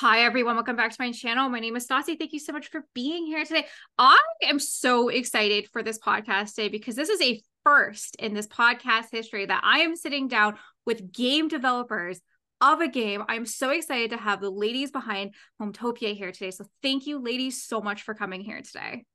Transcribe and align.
Hi, 0.00 0.24
everyone. 0.24 0.56
Welcome 0.56 0.76
back 0.76 0.90
to 0.90 0.96
my 0.98 1.10
channel. 1.10 1.48
My 1.48 1.58
name 1.58 1.74
is 1.74 1.88
Stassi. 1.88 2.18
Thank 2.18 2.34
you 2.34 2.38
so 2.38 2.52
much 2.52 2.68
for 2.68 2.84
being 2.92 3.24
here 3.24 3.46
today. 3.46 3.66
I 3.96 4.20
am 4.42 4.58
so 4.58 5.08
excited 5.08 5.70
for 5.72 5.82
this 5.82 5.98
podcast 5.98 6.50
today 6.50 6.68
because 6.68 6.96
this 6.96 7.08
is 7.08 7.18
a 7.22 7.40
first 7.64 8.14
in 8.16 8.34
this 8.34 8.46
podcast 8.46 9.06
history 9.10 9.46
that 9.46 9.62
I 9.64 9.78
am 9.78 9.96
sitting 9.96 10.28
down 10.28 10.58
with 10.84 11.10
game 11.14 11.48
developers 11.48 12.20
of 12.60 12.82
a 12.82 12.88
game. 12.88 13.24
I'm 13.26 13.46
so 13.46 13.70
excited 13.70 14.10
to 14.10 14.18
have 14.18 14.42
the 14.42 14.50
ladies 14.50 14.90
behind 14.90 15.32
Hometopia 15.62 16.14
here 16.14 16.30
today. 16.30 16.50
So, 16.50 16.66
thank 16.82 17.06
you, 17.06 17.18
ladies, 17.18 17.62
so 17.62 17.80
much 17.80 18.02
for 18.02 18.12
coming 18.12 18.42
here 18.42 18.60
today. 18.60 19.06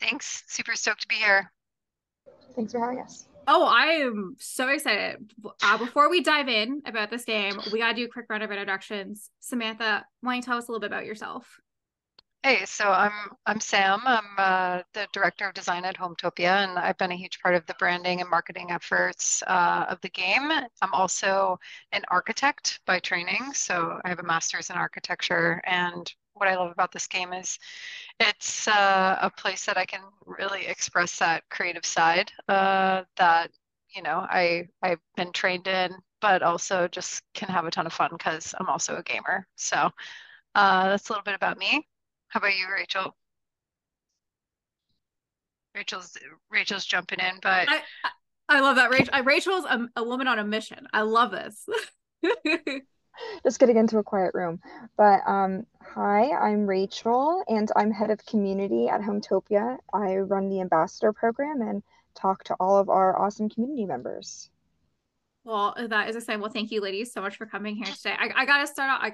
Thanks. 0.00 0.42
Super 0.48 0.74
stoked 0.74 1.02
to 1.02 1.06
be 1.06 1.14
here. 1.14 1.52
Thanks 2.56 2.72
for 2.72 2.80
having 2.80 2.98
us. 2.98 3.28
Oh, 3.48 3.64
I 3.64 3.86
am 4.02 4.36
so 4.38 4.68
excited. 4.68 5.32
Uh, 5.62 5.78
before 5.78 6.10
we 6.10 6.20
dive 6.20 6.48
in 6.48 6.82
about 6.84 7.10
this 7.10 7.24
game, 7.24 7.54
we 7.72 7.78
got 7.78 7.90
to 7.90 7.94
do 7.94 8.04
a 8.04 8.08
quick 8.08 8.26
round 8.28 8.42
of 8.42 8.50
introductions. 8.50 9.30
Samantha, 9.40 10.04
why 10.20 10.32
don't 10.32 10.36
you 10.36 10.42
tell 10.42 10.58
us 10.58 10.68
a 10.68 10.72
little 10.72 10.80
bit 10.80 10.90
about 10.90 11.06
yourself? 11.06 11.60
Hey, 12.42 12.64
so 12.64 12.90
I'm 12.90 13.12
I'm 13.44 13.58
Sam. 13.58 14.00
I'm 14.04 14.24
uh, 14.38 14.82
the 14.94 15.08
director 15.12 15.48
of 15.48 15.54
design 15.54 15.84
at 15.84 15.96
Hometopia, 15.96 16.64
and 16.64 16.78
I've 16.78 16.98
been 16.98 17.10
a 17.10 17.16
huge 17.16 17.40
part 17.40 17.56
of 17.56 17.66
the 17.66 17.74
branding 17.74 18.20
and 18.20 18.30
marketing 18.30 18.70
efforts 18.70 19.42
uh, 19.46 19.86
of 19.88 20.00
the 20.00 20.10
game. 20.10 20.50
I'm 20.50 20.92
also 20.92 21.58
an 21.90 22.02
architect 22.08 22.80
by 22.86 23.00
training, 23.00 23.52
so 23.52 24.00
I 24.04 24.08
have 24.08 24.20
a 24.20 24.24
master's 24.24 24.70
in 24.70 24.76
architecture. 24.76 25.60
And 25.64 26.12
what 26.36 26.48
I 26.48 26.56
love 26.56 26.70
about 26.70 26.92
this 26.92 27.06
game 27.06 27.32
is 27.32 27.58
it's 28.20 28.68
uh, 28.68 29.18
a 29.20 29.30
place 29.30 29.64
that 29.66 29.76
I 29.76 29.84
can 29.84 30.00
really 30.24 30.66
express 30.66 31.18
that 31.18 31.48
creative 31.50 31.84
side 31.86 32.30
uh, 32.48 33.02
that 33.16 33.50
you 33.94 34.02
know 34.02 34.26
I 34.28 34.68
I've 34.82 35.00
been 35.16 35.32
trained 35.32 35.66
in, 35.66 35.92
but 36.20 36.42
also 36.42 36.88
just 36.88 37.22
can 37.34 37.48
have 37.48 37.64
a 37.64 37.70
ton 37.70 37.86
of 37.86 37.92
fun 37.92 38.10
because 38.12 38.54
I'm 38.58 38.68
also 38.68 38.96
a 38.96 39.02
gamer. 39.02 39.46
So 39.56 39.90
uh, 40.54 40.88
that's 40.88 41.08
a 41.08 41.12
little 41.12 41.24
bit 41.24 41.34
about 41.34 41.58
me. 41.58 41.86
How 42.28 42.38
about 42.38 42.56
you, 42.56 42.66
Rachel? 42.72 43.16
Rachel's 45.74 46.16
Rachel's 46.50 46.86
jumping 46.86 47.20
in, 47.20 47.38
but 47.42 47.68
I 47.68 47.82
I 48.48 48.60
love 48.60 48.76
that 48.76 48.90
Rachel. 48.90 49.22
Rachel's 49.24 49.64
a, 49.64 49.88
a 49.96 50.04
woman 50.04 50.28
on 50.28 50.38
a 50.38 50.44
mission. 50.44 50.86
I 50.92 51.02
love 51.02 51.30
this. 51.30 51.68
just 53.44 53.58
getting 53.58 53.76
into 53.76 53.98
a 53.98 54.02
quiet 54.02 54.32
room. 54.34 54.60
But 54.96 55.20
um, 55.26 55.66
hi, 55.80 56.30
I'm 56.30 56.66
Rachel, 56.66 57.42
and 57.48 57.70
I'm 57.76 57.90
head 57.90 58.10
of 58.10 58.24
community 58.26 58.88
at 58.88 59.00
Hometopia. 59.00 59.78
I 59.92 60.16
run 60.16 60.48
the 60.48 60.60
ambassador 60.60 61.12
program 61.12 61.62
and 61.62 61.82
talk 62.14 62.44
to 62.44 62.56
all 62.58 62.78
of 62.78 62.88
our 62.88 63.18
awesome 63.18 63.48
community 63.48 63.84
members. 63.84 64.50
Well, 65.44 65.76
that 65.90 66.08
is 66.08 66.16
exciting. 66.16 66.40
Well, 66.40 66.50
thank 66.50 66.72
you, 66.72 66.80
ladies, 66.80 67.12
so 67.12 67.20
much 67.20 67.36
for 67.36 67.46
coming 67.46 67.76
here 67.76 67.86
today. 67.94 68.14
I, 68.18 68.42
I 68.42 68.44
got 68.46 68.58
to 68.62 68.66
start 68.66 68.90
out. 68.90 69.02
I, 69.02 69.12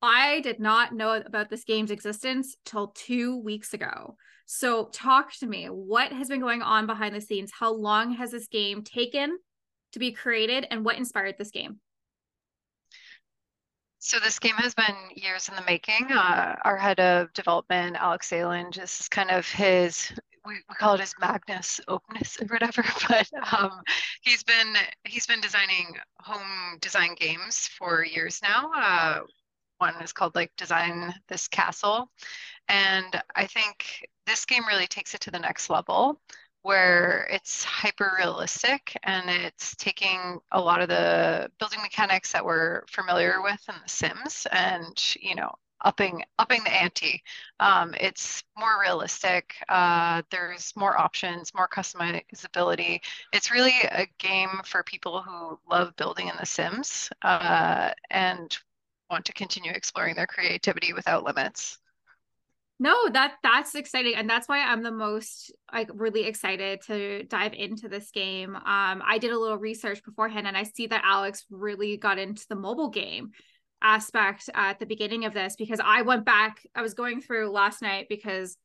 I 0.00 0.40
did 0.40 0.60
not 0.60 0.94
know 0.94 1.12
about 1.12 1.50
this 1.50 1.64
game's 1.64 1.90
existence 1.90 2.56
till 2.64 2.88
two 2.88 3.36
weeks 3.36 3.74
ago. 3.74 4.16
So, 4.46 4.86
talk 4.86 5.30
to 5.40 5.46
me. 5.46 5.66
What 5.66 6.10
has 6.10 6.28
been 6.28 6.40
going 6.40 6.62
on 6.62 6.86
behind 6.86 7.14
the 7.14 7.20
scenes? 7.20 7.50
How 7.52 7.74
long 7.74 8.12
has 8.12 8.30
this 8.30 8.48
game 8.48 8.82
taken 8.82 9.36
to 9.92 9.98
be 9.98 10.12
created, 10.12 10.66
and 10.70 10.86
what 10.86 10.96
inspired 10.96 11.34
this 11.38 11.50
game? 11.50 11.80
So 14.00 14.18
this 14.20 14.38
game 14.38 14.54
has 14.56 14.74
been 14.74 14.94
years 15.14 15.48
in 15.48 15.56
the 15.56 15.62
making. 15.62 16.06
Uh, 16.12 16.54
our 16.64 16.76
head 16.76 17.00
of 17.00 17.32
development, 17.32 17.96
Alex 17.96 18.30
Zayland, 18.30 18.70
just 18.70 19.10
kind 19.10 19.30
of 19.30 19.48
his 19.48 20.12
we, 20.46 20.54
we 20.68 20.74
call 20.76 20.94
it 20.94 21.00
his 21.00 21.14
Magnus 21.20 21.80
openness 21.88 22.38
or 22.40 22.46
whatever, 22.46 22.82
but 23.08 23.28
um, 23.52 23.82
he's 24.22 24.42
been 24.42 24.74
he's 25.04 25.26
been 25.26 25.40
designing 25.40 25.96
home 26.20 26.78
design 26.80 27.14
games 27.16 27.68
for 27.78 28.04
years 28.04 28.40
now. 28.42 28.70
Uh, 28.74 29.20
one 29.78 29.94
is 30.02 30.12
called 30.12 30.34
like 30.34 30.52
Design 30.56 31.12
This 31.28 31.48
Castle, 31.48 32.10
and 32.68 33.22
I 33.36 33.46
think 33.46 34.06
this 34.26 34.44
game 34.44 34.66
really 34.66 34.86
takes 34.86 35.14
it 35.14 35.20
to 35.22 35.30
the 35.30 35.38
next 35.38 35.70
level 35.70 36.20
where 36.68 37.26
it's 37.30 37.64
hyper 37.64 38.12
realistic 38.18 38.94
and 39.04 39.30
it's 39.30 39.74
taking 39.76 40.38
a 40.52 40.60
lot 40.60 40.82
of 40.82 40.88
the 40.90 41.50
building 41.58 41.80
mechanics 41.80 42.30
that 42.30 42.44
we're 42.44 42.82
familiar 42.88 43.40
with 43.40 43.58
in 43.70 43.74
the 43.82 43.88
sims 43.88 44.46
and 44.52 45.16
you 45.18 45.34
know 45.34 45.50
upping 45.80 46.22
upping 46.38 46.62
the 46.64 46.70
ante. 46.70 47.22
Um, 47.58 47.94
it's 47.98 48.44
more 48.58 48.78
realistic 48.82 49.54
uh, 49.70 50.20
there's 50.30 50.74
more 50.76 51.00
options 51.00 51.54
more 51.54 51.68
customizability. 51.68 53.00
It's 53.32 53.50
really 53.50 53.72
a 53.90 54.06
game 54.18 54.60
for 54.62 54.82
people 54.82 55.22
who 55.22 55.58
love 55.70 55.96
building 55.96 56.28
in 56.28 56.36
the 56.38 56.44
sims 56.44 57.08
uh, 57.22 57.92
and 58.10 58.54
want 59.10 59.24
to 59.24 59.32
continue 59.32 59.72
exploring 59.72 60.16
their 60.16 60.26
creativity 60.26 60.92
without 60.92 61.24
limits 61.24 61.78
no, 62.80 63.08
that 63.10 63.34
that's 63.42 63.74
exciting, 63.74 64.14
and 64.14 64.30
that's 64.30 64.48
why 64.48 64.60
I'm 64.60 64.82
the 64.82 64.92
most 64.92 65.52
like 65.72 65.90
really 65.92 66.24
excited 66.24 66.80
to 66.86 67.24
dive 67.24 67.52
into 67.52 67.88
this 67.88 68.10
game. 68.12 68.54
Um, 68.54 69.02
I 69.04 69.18
did 69.20 69.32
a 69.32 69.38
little 69.38 69.58
research 69.58 70.04
beforehand, 70.04 70.46
and 70.46 70.56
I 70.56 70.62
see 70.62 70.86
that 70.86 71.02
Alex 71.04 71.44
really 71.50 71.96
got 71.96 72.18
into 72.18 72.46
the 72.48 72.54
mobile 72.54 72.90
game 72.90 73.30
aspect 73.82 74.48
at 74.54 74.78
the 74.78 74.86
beginning 74.86 75.24
of 75.24 75.34
this 75.34 75.56
because 75.56 75.80
I 75.84 76.02
went 76.02 76.24
back. 76.24 76.60
I 76.74 76.82
was 76.82 76.94
going 76.94 77.20
through 77.20 77.50
last 77.50 77.82
night 77.82 78.06
because 78.08 78.56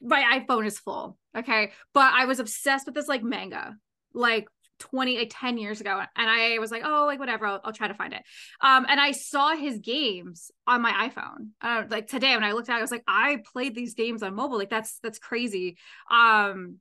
my 0.00 0.40
iPhone 0.40 0.66
is 0.66 0.78
full. 0.78 1.18
Okay, 1.36 1.72
but 1.94 2.12
I 2.14 2.26
was 2.26 2.38
obsessed 2.38 2.86
with 2.86 2.94
this 2.94 3.08
like 3.08 3.24
manga, 3.24 3.76
like 4.12 4.46
20 4.78 5.18
like 5.18 5.32
10 5.32 5.58
years 5.58 5.80
ago 5.80 6.00
and 6.16 6.30
i 6.30 6.58
was 6.58 6.70
like 6.70 6.82
oh 6.84 7.04
like 7.06 7.18
whatever 7.18 7.46
i'll, 7.46 7.60
I'll 7.64 7.72
try 7.72 7.88
to 7.88 7.94
find 7.94 8.12
it. 8.12 8.22
Um 8.60 8.86
and 8.88 9.00
i 9.00 9.12
saw 9.12 9.54
his 9.54 9.78
games 9.78 10.50
on 10.66 10.82
my 10.82 11.08
iphone. 11.08 11.50
Uh, 11.60 11.84
like 11.88 12.06
today 12.08 12.34
when 12.34 12.44
i 12.44 12.52
looked 12.52 12.68
at 12.68 12.76
it 12.76 12.78
i 12.78 12.82
was 12.82 12.90
like 12.90 13.04
i 13.06 13.38
played 13.52 13.74
these 13.74 13.94
games 13.94 14.22
on 14.22 14.34
mobile. 14.34 14.58
Like 14.58 14.70
that's 14.70 14.98
that's 15.02 15.18
crazy. 15.18 15.76
Um 16.10 16.78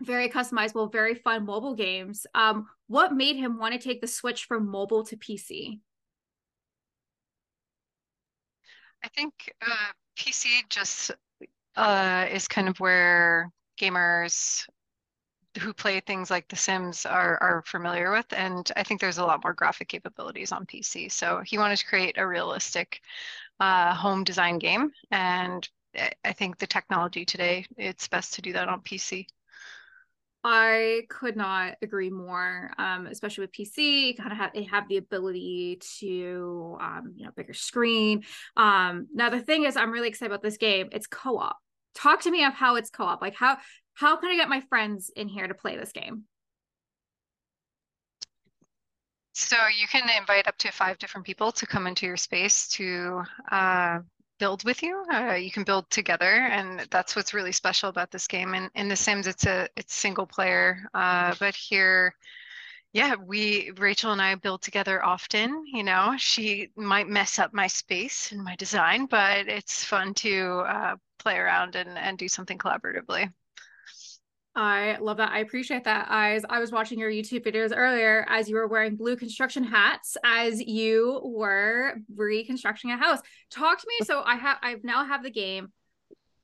very 0.00 0.28
customizable 0.28 0.92
very 0.92 1.14
fun 1.14 1.46
mobile 1.46 1.74
games. 1.74 2.26
Um 2.34 2.66
what 2.86 3.14
made 3.14 3.36
him 3.36 3.58
want 3.58 3.72
to 3.72 3.80
take 3.80 4.00
the 4.00 4.06
switch 4.06 4.44
from 4.44 4.68
mobile 4.68 5.04
to 5.04 5.16
pc 5.16 5.80
i 9.02 9.08
think 9.08 9.32
uh 9.62 9.92
pc 10.18 10.46
just 10.68 11.10
uh 11.76 12.26
is 12.30 12.48
kind 12.48 12.68
of 12.68 12.78
where 12.80 13.50
gamers 13.80 14.66
who 15.60 15.72
play 15.72 16.00
things 16.00 16.30
like 16.30 16.48
The 16.48 16.56
Sims 16.56 17.06
are 17.06 17.38
are 17.42 17.62
familiar 17.66 18.10
with, 18.12 18.32
and 18.32 18.70
I 18.76 18.82
think 18.82 19.00
there's 19.00 19.18
a 19.18 19.24
lot 19.26 19.42
more 19.44 19.52
graphic 19.54 19.88
capabilities 19.88 20.52
on 20.52 20.66
PC. 20.66 21.08
So 21.08 21.42
he 21.44 21.58
wanted 21.58 21.76
to 21.78 21.86
create 21.86 22.18
a 22.18 22.26
realistic 22.26 23.00
uh, 23.60 23.94
home 23.94 24.24
design 24.24 24.58
game, 24.58 24.92
and 25.10 25.68
I 26.24 26.32
think 26.32 26.58
the 26.58 26.66
technology 26.66 27.24
today 27.24 27.66
it's 27.76 28.08
best 28.08 28.34
to 28.34 28.42
do 28.42 28.52
that 28.54 28.68
on 28.68 28.80
PC. 28.82 29.26
I 30.46 31.04
could 31.08 31.36
not 31.36 31.76
agree 31.80 32.10
more. 32.10 32.70
Um, 32.76 33.06
especially 33.06 33.42
with 33.42 33.52
PC, 33.52 34.08
you 34.08 34.14
kind 34.14 34.30
of 34.30 34.36
have 34.38 34.52
they 34.52 34.64
have 34.64 34.86
the 34.88 34.98
ability 34.98 35.80
to 36.00 36.76
um, 36.80 37.14
you 37.16 37.24
know, 37.24 37.30
bigger 37.34 37.54
screen. 37.54 38.24
Um, 38.56 39.06
now 39.14 39.30
the 39.30 39.40
thing 39.40 39.64
is, 39.64 39.76
I'm 39.76 39.90
really 39.90 40.08
excited 40.08 40.30
about 40.30 40.42
this 40.42 40.58
game. 40.58 40.88
It's 40.92 41.06
co-op. 41.06 41.56
Talk 41.94 42.22
to 42.22 42.30
me 42.30 42.44
of 42.44 42.54
how 42.54 42.76
it's 42.76 42.90
co-op. 42.90 43.20
Like 43.22 43.34
how 43.34 43.58
how 43.94 44.16
can 44.16 44.30
I 44.30 44.36
get 44.36 44.48
my 44.48 44.60
friends 44.68 45.10
in 45.14 45.28
here 45.28 45.46
to 45.46 45.54
play 45.54 45.76
this 45.76 45.92
game? 45.92 46.24
So 49.34 49.56
you 49.80 49.88
can 49.88 50.08
invite 50.16 50.46
up 50.46 50.56
to 50.58 50.70
five 50.72 50.98
different 50.98 51.26
people 51.26 51.50
to 51.52 51.66
come 51.66 51.86
into 51.88 52.06
your 52.06 52.16
space 52.16 52.68
to 52.68 53.22
uh, 53.50 53.98
build 54.38 54.64
with 54.64 54.82
you. 54.82 55.04
Uh, 55.12 55.34
you 55.34 55.50
can 55.50 55.64
build 55.64 55.90
together, 55.90 56.30
and 56.30 56.86
that's 56.90 57.16
what's 57.16 57.34
really 57.34 57.50
special 57.50 57.88
about 57.88 58.12
this 58.12 58.28
game. 58.28 58.54
And 58.54 58.70
in 58.76 58.88
The 58.88 58.96
Sims, 58.96 59.26
it's 59.26 59.44
a 59.46 59.68
it's 59.76 59.94
single 59.94 60.26
player, 60.26 60.88
uh, 60.94 61.34
but 61.40 61.54
here, 61.56 62.14
yeah, 62.94 63.16
we 63.16 63.72
Rachel 63.76 64.12
and 64.12 64.22
I 64.22 64.36
build 64.36 64.62
together 64.62 65.04
often. 65.04 65.64
You 65.66 65.82
know, 65.82 66.14
she 66.16 66.68
might 66.76 67.08
mess 67.08 67.40
up 67.40 67.52
my 67.52 67.66
space 67.66 68.30
and 68.30 68.42
my 68.42 68.54
design, 68.54 69.06
but 69.06 69.48
it's 69.48 69.84
fun 69.84 70.14
to 70.14 70.60
uh, 70.60 70.96
play 71.18 71.36
around 71.36 71.74
and 71.74 71.98
and 71.98 72.16
do 72.16 72.28
something 72.28 72.56
collaboratively. 72.56 73.32
I 74.56 74.98
love 75.00 75.16
that. 75.16 75.32
I 75.32 75.40
appreciate 75.40 75.82
that. 75.84 76.06
As 76.08 76.44
I 76.48 76.60
was 76.60 76.70
watching 76.70 77.00
your 77.00 77.10
YouTube 77.10 77.44
videos 77.44 77.72
earlier, 77.76 78.24
as 78.28 78.48
you 78.48 78.54
were 78.54 78.68
wearing 78.68 78.94
blue 78.94 79.16
construction 79.16 79.64
hats, 79.64 80.16
as 80.24 80.60
you 80.60 81.20
were 81.24 81.96
reconstructing 82.14 82.92
a 82.92 82.96
house. 82.96 83.18
Talk 83.50 83.80
to 83.80 83.86
me. 83.88 83.94
So 84.06 84.22
I 84.22 84.36
have, 84.36 84.58
I 84.62 84.76
now 84.84 85.04
have 85.04 85.24
the 85.24 85.30
game. 85.30 85.72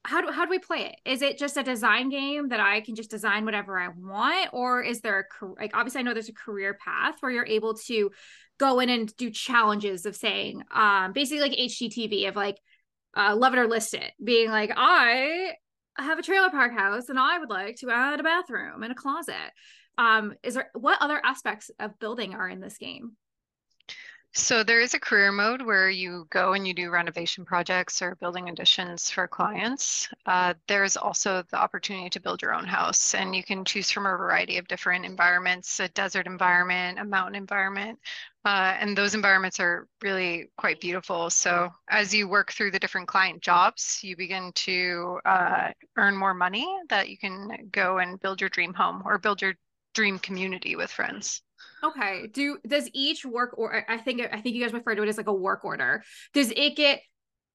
How 0.04 0.22
do 0.22 0.30
how 0.32 0.44
do 0.44 0.50
we 0.50 0.58
play 0.58 0.86
it? 0.86 0.96
Is 1.04 1.20
it 1.20 1.38
just 1.38 1.56
a 1.56 1.62
design 1.62 2.08
game 2.08 2.48
that 2.48 2.60
I 2.60 2.80
can 2.80 2.94
just 2.94 3.10
design 3.10 3.44
whatever 3.44 3.78
I 3.78 3.88
want, 3.88 4.48
or 4.52 4.82
is 4.82 5.00
there 5.00 5.26
a 5.42 5.46
like 5.58 5.72
obviously 5.74 6.00
I 6.00 6.02
know 6.02 6.14
there's 6.14 6.30
a 6.30 6.34
career 6.34 6.78
path 6.82 7.16
where 7.20 7.30
you're 7.30 7.46
able 7.46 7.74
to 7.74 8.10
go 8.58 8.78
in 8.80 8.90
and 8.90 9.14
do 9.16 9.30
challenges 9.30 10.06
of 10.06 10.14
saying, 10.14 10.62
um, 10.72 11.12
basically 11.12 11.40
like 11.40 11.58
HGTV 11.58 12.28
of 12.28 12.36
like 12.36 12.58
uh, 13.16 13.34
love 13.34 13.54
it 13.54 13.58
or 13.58 13.66
list 13.66 13.94
it, 13.94 14.12
being 14.22 14.50
like, 14.50 14.70
I 14.76 15.52
have 15.96 16.18
a 16.18 16.22
trailer 16.22 16.50
park 16.50 16.72
house 16.72 17.08
and 17.08 17.18
I 17.18 17.38
would 17.38 17.50
like 17.50 17.76
to 17.76 17.90
add 17.90 18.20
a 18.20 18.22
bathroom 18.22 18.82
and 18.82 18.92
a 18.92 18.94
closet. 18.94 19.34
Um, 19.98 20.34
is 20.42 20.54
there 20.54 20.70
what 20.74 20.98
other 21.00 21.20
aspects 21.24 21.70
of 21.78 21.98
building 21.98 22.34
are 22.34 22.48
in 22.48 22.60
this 22.60 22.78
game? 22.78 23.16
So 24.32 24.62
there 24.62 24.80
is 24.80 24.94
a 24.94 25.00
career 25.00 25.32
mode 25.32 25.60
where 25.60 25.90
you 25.90 26.28
go 26.30 26.52
and 26.52 26.66
you 26.66 26.72
do 26.72 26.90
renovation 26.90 27.44
projects 27.44 28.00
or 28.00 28.14
building 28.14 28.48
additions 28.48 29.10
for 29.10 29.26
clients. 29.26 30.08
Uh, 30.24 30.54
there's 30.68 30.96
also 30.96 31.42
the 31.50 31.58
opportunity 31.58 32.08
to 32.10 32.20
build 32.20 32.40
your 32.40 32.54
own 32.54 32.64
house, 32.64 33.12
and 33.14 33.34
you 33.34 33.42
can 33.42 33.64
choose 33.64 33.90
from 33.90 34.06
a 34.06 34.16
variety 34.16 34.56
of 34.56 34.68
different 34.68 35.04
environments: 35.04 35.80
a 35.80 35.88
desert 35.88 36.28
environment, 36.28 37.00
a 37.00 37.04
mountain 37.04 37.34
environment, 37.34 37.98
uh, 38.44 38.76
and 38.78 38.96
those 38.96 39.16
environments 39.16 39.58
are 39.58 39.88
really 40.00 40.48
quite 40.56 40.80
beautiful. 40.80 41.28
So 41.28 41.70
as 41.88 42.14
you 42.14 42.28
work 42.28 42.52
through 42.52 42.70
the 42.70 42.78
different 42.78 43.08
client 43.08 43.42
jobs, 43.42 43.98
you 44.04 44.16
begin 44.16 44.52
to 44.52 45.18
uh, 45.24 45.72
earn 45.96 46.16
more 46.16 46.34
money 46.34 46.68
that 46.88 47.08
you 47.08 47.18
can 47.18 47.68
go 47.72 47.98
and 47.98 48.20
build 48.20 48.40
your 48.40 48.50
dream 48.50 48.74
home 48.74 49.02
or 49.04 49.18
build 49.18 49.42
your 49.42 49.54
dream 49.92 50.20
community 50.20 50.76
with 50.76 50.92
friends. 50.92 51.42
Okay. 51.82 52.26
Do 52.26 52.58
does 52.66 52.88
each 52.92 53.24
work 53.24 53.54
or 53.56 53.84
I 53.88 53.98
think 53.98 54.20
I 54.32 54.40
think 54.40 54.54
you 54.54 54.62
guys 54.62 54.72
refer 54.72 54.94
to 54.94 55.02
it 55.02 55.08
as 55.08 55.16
like 55.16 55.26
a 55.26 55.32
work 55.32 55.64
order. 55.64 56.02
Does 56.34 56.52
it 56.54 56.76
get 56.76 57.00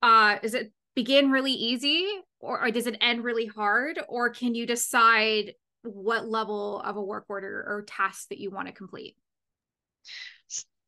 uh 0.02 0.38
does 0.40 0.54
it 0.54 0.72
begin 0.96 1.32
really 1.32 1.52
easy 1.52 2.08
or, 2.40 2.64
or 2.64 2.72
does 2.72 2.88
it 2.88 2.98
end 3.02 3.24
really 3.24 3.46
hard 3.46 4.00
or 4.08 4.30
can 4.30 4.56
you 4.56 4.66
decide 4.66 5.54
what 5.84 6.28
level 6.28 6.82
of 6.82 6.96
a 6.96 7.02
work 7.02 7.26
order 7.30 7.64
or 7.68 7.84
task 7.88 8.30
that 8.30 8.40
you 8.40 8.50
want 8.50 8.68
to 8.68 8.74
complete? 8.74 9.16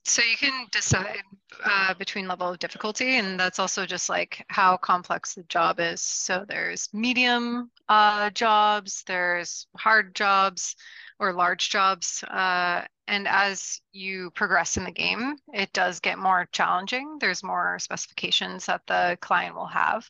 So 0.08 0.22
you 0.24 0.38
can 0.38 0.68
decide 0.72 1.20
uh, 1.66 1.94
between 1.96 2.30
level 2.30 2.48
of 2.48 2.60
difficulty, 2.60 3.18
and 3.18 3.38
that's 3.38 3.60
also 3.60 3.86
just 3.86 4.08
like 4.08 4.46
how 4.48 4.78
complex 4.78 5.34
the 5.34 5.44
job 5.44 5.82
is. 5.82 6.02
So 6.02 6.46
there's 6.48 6.88
medium 6.94 7.72
uh, 7.90 8.30
jobs, 8.30 9.04
there's 9.06 9.68
hard 9.76 10.16
jobs, 10.16 10.78
or 11.20 11.34
large 11.34 11.70
jobs. 11.70 12.24
Uh, 12.24 12.84
and 13.08 13.28
as 13.28 13.82
you 13.92 14.32
progress 14.32 14.78
in 14.78 14.84
the 14.84 14.92
game, 14.92 15.36
it 15.54 15.72
does 15.74 16.00
get 16.00 16.20
more 16.20 16.48
challenging. 16.52 17.18
There's 17.20 17.44
more 17.44 17.80
specifications 17.80 18.66
that 18.66 18.82
the 18.88 19.18
client 19.22 19.56
will 19.56 19.68
have. 19.68 20.10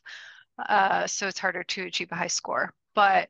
Uh, 0.58 1.06
so 1.06 1.28
it's 1.28 1.38
harder 1.38 1.62
to 1.62 1.84
achieve 1.84 2.08
a 2.10 2.16
high 2.16 2.26
score. 2.26 2.72
But 2.94 3.28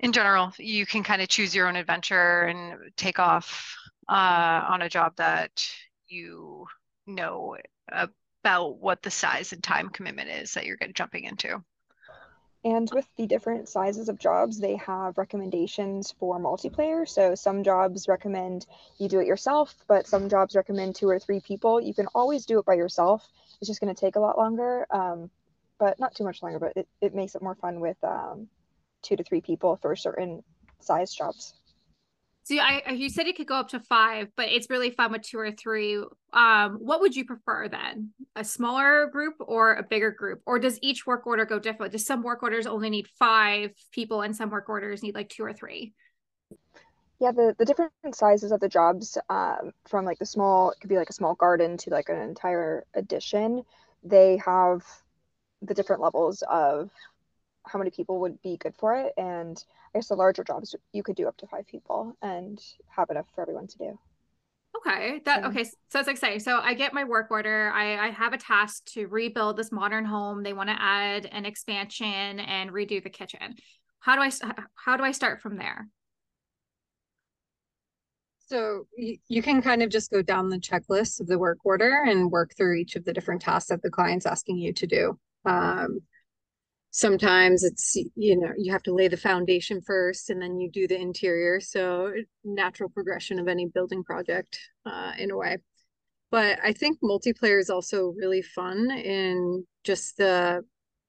in 0.00 0.12
general, 0.12 0.52
you 0.58 0.86
can 0.86 1.04
kind 1.04 1.22
of 1.22 1.28
choose 1.28 1.54
your 1.54 1.68
own 1.68 1.76
adventure 1.76 2.42
and 2.42 2.90
take 2.96 3.18
off 3.18 3.76
uh, 4.08 4.64
on 4.68 4.82
a 4.82 4.88
job 4.88 5.14
that 5.16 5.64
you 6.08 6.66
know 7.06 7.56
about 7.90 8.78
what 8.78 9.02
the 9.02 9.10
size 9.10 9.52
and 9.52 9.62
time 9.62 9.88
commitment 9.88 10.30
is 10.30 10.54
that 10.54 10.66
you're 10.66 10.76
getting 10.76 10.94
jumping 10.94 11.24
into. 11.24 11.62
And 12.62 12.90
with 12.92 13.08
the 13.16 13.26
different 13.26 13.68
sizes 13.68 14.10
of 14.10 14.18
jobs, 14.18 14.58
they 14.58 14.76
have 14.76 15.16
recommendations 15.16 16.12
for 16.18 16.38
multiplayer. 16.38 17.08
So 17.08 17.34
some 17.34 17.64
jobs 17.64 18.06
recommend 18.06 18.66
you 18.98 19.08
do 19.08 19.18
it 19.18 19.26
yourself, 19.26 19.74
but 19.88 20.06
some 20.06 20.28
jobs 20.28 20.54
recommend 20.54 20.94
two 20.94 21.08
or 21.08 21.18
three 21.18 21.40
people. 21.40 21.80
You 21.80 21.94
can 21.94 22.06
always 22.14 22.44
do 22.44 22.58
it 22.58 22.66
by 22.66 22.74
yourself. 22.74 23.26
It's 23.60 23.68
just 23.68 23.80
going 23.80 23.94
to 23.94 23.98
take 23.98 24.16
a 24.16 24.20
lot 24.20 24.36
longer, 24.36 24.86
um, 24.90 25.30
but 25.78 25.98
not 25.98 26.14
too 26.14 26.24
much 26.24 26.42
longer, 26.42 26.58
but 26.58 26.72
it, 26.76 26.88
it 27.00 27.14
makes 27.14 27.34
it 27.34 27.40
more 27.40 27.54
fun 27.54 27.80
with 27.80 27.96
um, 28.04 28.48
two 29.00 29.16
to 29.16 29.24
three 29.24 29.40
people 29.40 29.76
for 29.80 29.96
certain 29.96 30.44
size 30.80 31.14
jobs. 31.14 31.54
So 32.50 32.56
I 32.56 32.90
you 32.90 33.08
said 33.10 33.28
it 33.28 33.36
could 33.36 33.46
go 33.46 33.54
up 33.54 33.68
to 33.68 33.78
five, 33.78 34.26
but 34.36 34.48
it's 34.48 34.68
really 34.68 34.90
fun 34.90 35.12
with 35.12 35.22
two 35.22 35.38
or 35.38 35.52
three. 35.52 36.02
Um, 36.32 36.78
what 36.80 37.00
would 37.00 37.14
you 37.14 37.24
prefer 37.24 37.68
then? 37.68 38.10
A 38.34 38.42
smaller 38.42 39.06
group 39.06 39.34
or 39.38 39.74
a 39.74 39.84
bigger 39.84 40.10
group? 40.10 40.42
Or 40.46 40.58
does 40.58 40.76
each 40.82 41.06
work 41.06 41.28
order 41.28 41.44
go 41.44 41.60
different? 41.60 41.92
Does 41.92 42.04
some 42.04 42.24
work 42.24 42.42
orders 42.42 42.66
only 42.66 42.90
need 42.90 43.06
five 43.20 43.70
people 43.92 44.22
and 44.22 44.34
some 44.34 44.50
work 44.50 44.68
orders 44.68 45.00
need 45.00 45.14
like 45.14 45.28
two 45.28 45.44
or 45.44 45.52
three? 45.52 45.92
Yeah, 47.20 47.30
the, 47.30 47.54
the 47.56 47.64
different 47.64 47.92
sizes 48.14 48.50
of 48.50 48.58
the 48.58 48.68
jobs, 48.68 49.16
um, 49.28 49.70
from 49.86 50.04
like 50.04 50.18
the 50.18 50.26
small, 50.26 50.72
it 50.72 50.80
could 50.80 50.90
be 50.90 50.96
like 50.96 51.10
a 51.10 51.12
small 51.12 51.36
garden 51.36 51.76
to 51.76 51.90
like 51.90 52.08
an 52.08 52.18
entire 52.18 52.84
addition. 52.94 53.62
They 54.02 54.38
have 54.44 54.82
the 55.62 55.74
different 55.74 56.02
levels 56.02 56.42
of 56.50 56.90
how 57.66 57.78
many 57.78 57.90
people 57.90 58.20
would 58.20 58.40
be 58.42 58.56
good 58.56 58.74
for 58.78 58.94
it. 58.94 59.12
And 59.16 59.62
I 59.94 59.98
guess 59.98 60.08
the 60.08 60.14
larger 60.14 60.44
jobs 60.44 60.74
you 60.92 61.02
could 61.02 61.16
do 61.16 61.28
up 61.28 61.36
to 61.38 61.46
five 61.46 61.66
people 61.66 62.16
and 62.22 62.60
have 62.88 63.10
enough 63.10 63.26
for 63.34 63.42
everyone 63.42 63.66
to 63.68 63.78
do. 63.78 63.98
Okay. 64.76 65.20
That 65.24 65.44
okay. 65.44 65.64
So 65.64 65.72
that's 65.92 66.08
exciting. 66.08 66.40
So 66.40 66.58
I 66.58 66.74
get 66.74 66.94
my 66.94 67.04
work 67.04 67.30
order. 67.30 67.70
I, 67.74 68.06
I 68.06 68.10
have 68.10 68.32
a 68.32 68.38
task 68.38 68.84
to 68.92 69.06
rebuild 69.06 69.56
this 69.56 69.72
modern 69.72 70.04
home. 70.04 70.42
They 70.42 70.52
want 70.52 70.68
to 70.68 70.76
add 70.78 71.26
an 71.26 71.44
expansion 71.44 72.40
and 72.40 72.70
redo 72.70 73.02
the 73.02 73.10
kitchen. 73.10 73.56
How 73.98 74.14
do 74.14 74.22
I 74.22 74.30
how 74.74 74.96
do 74.96 75.04
I 75.04 75.12
start 75.12 75.42
from 75.42 75.56
there? 75.56 75.88
So 78.46 78.86
you, 78.96 79.16
you 79.28 79.42
can 79.42 79.62
kind 79.62 79.82
of 79.82 79.90
just 79.90 80.10
go 80.10 80.22
down 80.22 80.48
the 80.48 80.58
checklist 80.58 81.20
of 81.20 81.28
the 81.28 81.38
work 81.38 81.58
order 81.64 82.02
and 82.06 82.30
work 82.30 82.52
through 82.56 82.74
each 82.74 82.96
of 82.96 83.04
the 83.04 83.12
different 83.12 83.42
tasks 83.42 83.68
that 83.68 83.80
the 83.82 83.90
client's 83.90 84.26
asking 84.26 84.58
you 84.58 84.72
to 84.72 84.86
do. 84.86 85.18
Um, 85.44 86.00
sometimes 86.90 87.62
it's 87.62 87.96
you 88.16 88.38
know 88.38 88.50
you 88.56 88.72
have 88.72 88.82
to 88.82 88.94
lay 88.94 89.08
the 89.08 89.16
foundation 89.16 89.80
first 89.80 90.30
and 90.30 90.42
then 90.42 90.58
you 90.58 90.70
do 90.70 90.88
the 90.88 91.00
interior 91.00 91.60
so 91.60 92.12
natural 92.44 92.88
progression 92.88 93.38
of 93.38 93.46
any 93.46 93.66
building 93.66 94.02
project 94.02 94.58
uh, 94.86 95.12
in 95.18 95.30
a 95.30 95.36
way. 95.36 95.58
But 96.30 96.58
i 96.62 96.72
think 96.72 96.98
multiplayer 97.02 97.60
is 97.60 97.70
also 97.70 98.14
really 98.16 98.42
fun 98.42 98.90
in 98.90 99.64
just 99.84 100.16
the 100.16 100.62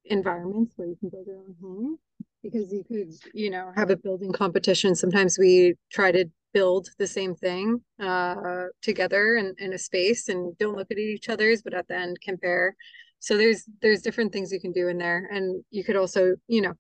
environments 0.06 0.74
where 0.76 0.88
you 0.88 0.96
can 1.00 1.10
build 1.10 1.28
your 1.28 1.38
own 1.38 1.56
home 1.62 1.98
because 2.44 2.72
you 2.72 2.84
could 2.84 3.14
you 3.34 3.50
know 3.50 3.72
have 3.76 3.90
a 3.90 3.96
building 3.96 4.32
competition. 4.32 4.96
Sometimes 4.96 5.38
we 5.40 5.76
try 5.92 6.12
to 6.12 6.26
build 6.54 6.90
the 6.98 7.08
same 7.08 7.34
thing 7.36 7.80
uh, 8.00 8.66
together 8.82 9.36
in, 9.36 9.54
in 9.58 9.74
a 9.74 9.78
space 9.78 10.28
and 10.28 10.58
don't 10.58 10.76
look 10.76 10.92
at 10.92 10.98
each 10.98 11.30
other's 11.30 11.62
but 11.62 11.74
at 11.74 11.88
the 11.88 11.96
end 11.96 12.18
compare 12.22 12.76
so 13.22 13.38
there's 13.38 13.64
there's 13.82 14.02
different 14.02 14.34
things 14.34 14.52
you 14.52 14.60
can 14.60 14.72
do 14.72 14.88
in 14.88 14.98
there. 14.98 15.30
And 15.32 15.64
you 15.70 15.84
could 15.84 15.96
also 15.96 16.36
you 16.48 16.62
know 16.62 16.74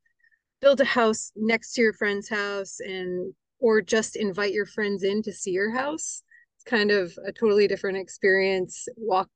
build 0.59 0.81
a 0.81 0.85
house 0.85 1.31
next 1.35 1.73
to 1.73 1.81
your 1.81 1.93
friend's 1.93 2.27
house 2.27 2.79
and 2.79 3.33
or 3.59 3.79
just 3.79 4.15
invite 4.15 4.51
your 4.51 4.65
friends 4.65 5.03
in 5.03 5.21
to 5.21 5.31
see 5.31 5.51
your 5.51 5.71
house. 5.71 6.23
It's 6.57 6.63
kind 6.63 6.89
of 6.91 7.13
a 7.25 7.31
totally 7.31 7.67
different 7.67 7.99
experience 7.99 8.88
walk 8.97 9.29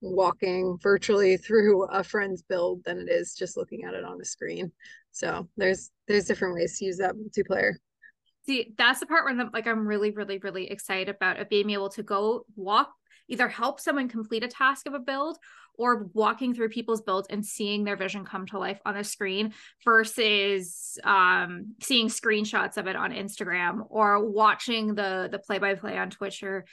walking 0.00 0.78
virtually 0.82 1.36
through 1.46 1.84
a 1.86 2.02
friend's 2.02 2.42
build 2.42 2.82
than 2.84 2.98
it 2.98 3.08
is 3.08 3.34
just 3.34 3.56
looking 3.56 3.84
at 3.84 3.94
it 3.94 4.04
on 4.04 4.20
a 4.20 4.24
screen. 4.24 4.72
So 5.12 5.48
there's 5.56 5.90
there's 6.08 6.26
different 6.26 6.54
ways 6.54 6.76
to 6.78 6.86
use 6.86 6.98
that 6.98 7.14
multiplayer. 7.14 7.74
See 8.46 8.74
that's 8.76 8.98
the 8.98 9.06
part 9.06 9.24
where 9.24 9.38
I'm, 9.38 9.50
like 9.52 9.68
i'm 9.68 9.86
really 9.86 10.10
really 10.10 10.38
really 10.38 10.68
excited 10.70 11.14
about 11.14 11.38
of 11.38 11.48
being 11.48 11.70
able 11.70 11.90
to 11.90 12.02
go 12.02 12.46
walk 12.56 12.90
either 13.28 13.48
help 13.48 13.80
someone 13.80 14.08
complete 14.08 14.44
a 14.44 14.48
task 14.48 14.86
of 14.86 14.94
a 14.94 14.98
build 14.98 15.38
or 15.78 16.08
walking 16.12 16.52
through 16.52 16.68
people's 16.68 17.00
builds 17.00 17.28
and 17.30 17.46
seeing 17.46 17.84
their 17.84 17.96
vision 17.96 18.24
come 18.24 18.44
to 18.46 18.58
life 18.58 18.80
on 18.84 18.96
a 18.96 19.04
screen 19.04 19.54
versus 19.84 20.98
um, 21.04 21.74
seeing 21.80 22.08
screenshots 22.08 22.76
of 22.76 22.88
it 22.88 22.96
on 22.96 23.12
Instagram 23.12 23.86
or 23.88 24.28
watching 24.28 24.94
the 24.94 25.28
the 25.30 25.38
play 25.38 25.58
by 25.58 25.74
play 25.74 25.96
on 25.96 26.10
Twitch 26.10 26.42
or 26.42 26.64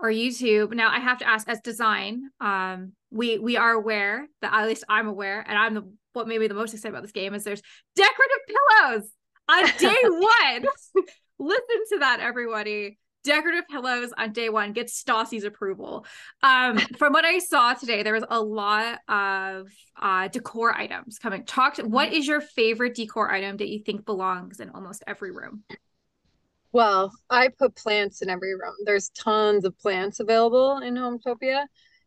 or 0.00 0.10
YouTube. 0.10 0.74
Now 0.74 0.90
I 0.90 0.98
have 0.98 1.18
to 1.18 1.28
ask, 1.28 1.48
as 1.48 1.60
design, 1.60 2.30
um, 2.40 2.92
we 3.10 3.38
we 3.38 3.56
are 3.56 3.72
aware 3.72 4.26
that 4.42 4.52
at 4.52 4.66
least 4.66 4.84
I'm 4.88 5.06
aware, 5.06 5.44
and 5.46 5.56
I'm 5.56 5.74
the 5.74 5.92
what 6.12 6.26
made 6.26 6.40
me 6.40 6.48
the 6.48 6.54
most 6.54 6.74
excited 6.74 6.92
about 6.92 7.02
this 7.02 7.12
game 7.12 7.34
is 7.34 7.44
there's 7.44 7.62
decorative 7.94 8.38
pillows 8.48 9.10
on 9.48 9.64
day 9.78 10.02
one. 10.04 10.66
Listen 11.38 11.84
to 11.92 11.98
that, 12.00 12.20
everybody 12.20 12.98
decorative 13.24 13.68
pillows 13.68 14.12
on 14.16 14.32
day 14.32 14.48
one 14.48 14.72
gets 14.72 15.02
Stassi's 15.02 15.44
approval. 15.44 16.06
Um, 16.42 16.78
from 16.98 17.12
what 17.12 17.24
I 17.24 17.38
saw 17.38 17.74
today, 17.74 18.02
there 18.02 18.14
was 18.14 18.24
a 18.28 18.40
lot 18.40 18.98
of 19.08 19.68
uh, 20.00 20.28
decor 20.28 20.74
items 20.76 21.18
coming. 21.18 21.44
Talk. 21.44 21.74
To, 21.74 21.84
what 21.84 22.10
mm-hmm. 22.10 22.22
your 22.22 22.40
favorite 22.40 22.94
decor 22.94 23.30
item 23.30 23.56
that 23.58 23.68
you 23.68 23.80
think 23.80 24.04
belongs 24.04 24.60
in 24.60 24.70
almost 24.70 25.02
every 25.06 25.30
room? 25.30 25.64
Well, 26.72 27.12
I 27.28 27.48
put 27.48 27.74
plants 27.74 28.22
in 28.22 28.30
every 28.30 28.54
room. 28.54 28.74
There's 28.84 29.10
tons 29.10 29.64
of 29.64 29.76
plants 29.78 30.20
available 30.20 30.78
in 30.78 30.94
Hometopia. 30.94 31.64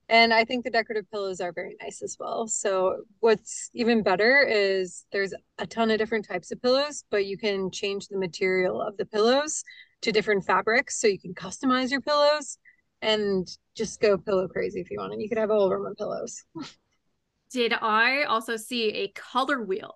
And 0.10 0.34
I 0.34 0.43
think 0.43 0.63
the 0.63 0.70
decorative 0.70 1.10
pillows 1.12 1.39
are 1.39 1.53
very 1.53 1.75
nice 1.82 2.01
as 2.01 2.17
well. 2.20 2.48
So, 2.48 3.03
what's 3.20 3.70
even 3.74 4.03
better 4.03 4.46
is 4.48 5.05
there's 5.12 5.34
a 5.60 5.65
ton 5.65 5.91
of 5.91 5.98
different 5.98 6.27
types 6.27 6.51
of 6.51 6.62
pillows, 6.62 7.05
but 7.10 7.25
you 7.25 7.38
can 7.38 7.72
change 7.72 8.08
the 8.08 8.17
material 8.17 8.82
of 8.82 8.98
the 8.98 9.05
pillows 9.05 9.63
to 10.03 10.12
different 10.12 10.45
fabrics 10.45 11.00
so 11.00 11.07
you 11.07 11.19
can 11.19 11.33
customize 11.33 11.89
your 11.89 12.01
pillows 12.01 12.57
and 13.01 13.48
just 13.75 14.00
go 14.00 14.17
pillow 14.17 14.48
crazy 14.48 14.79
if 14.79 14.91
you 14.91 15.00
want. 15.00 15.13
And 15.13 15.22
you 15.22 15.29
could 15.29 15.38
have 15.38 15.50
a 15.50 15.53
whole 15.53 15.72
room 15.72 15.86
of 15.86 15.98
pillows. 15.98 16.43
Did 17.51 17.74
I 17.74 18.24
also 18.24 18.55
see 18.57 18.89
a 18.89 19.07
color 19.10 19.63
wheel? 19.63 19.95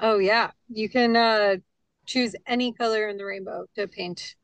Oh 0.00 0.18
yeah. 0.18 0.50
You 0.68 0.88
can 0.88 1.16
uh 1.16 1.56
choose 2.06 2.36
any 2.46 2.72
color 2.72 3.08
in 3.08 3.16
the 3.16 3.24
rainbow 3.24 3.66
to 3.76 3.88
paint 3.88 4.36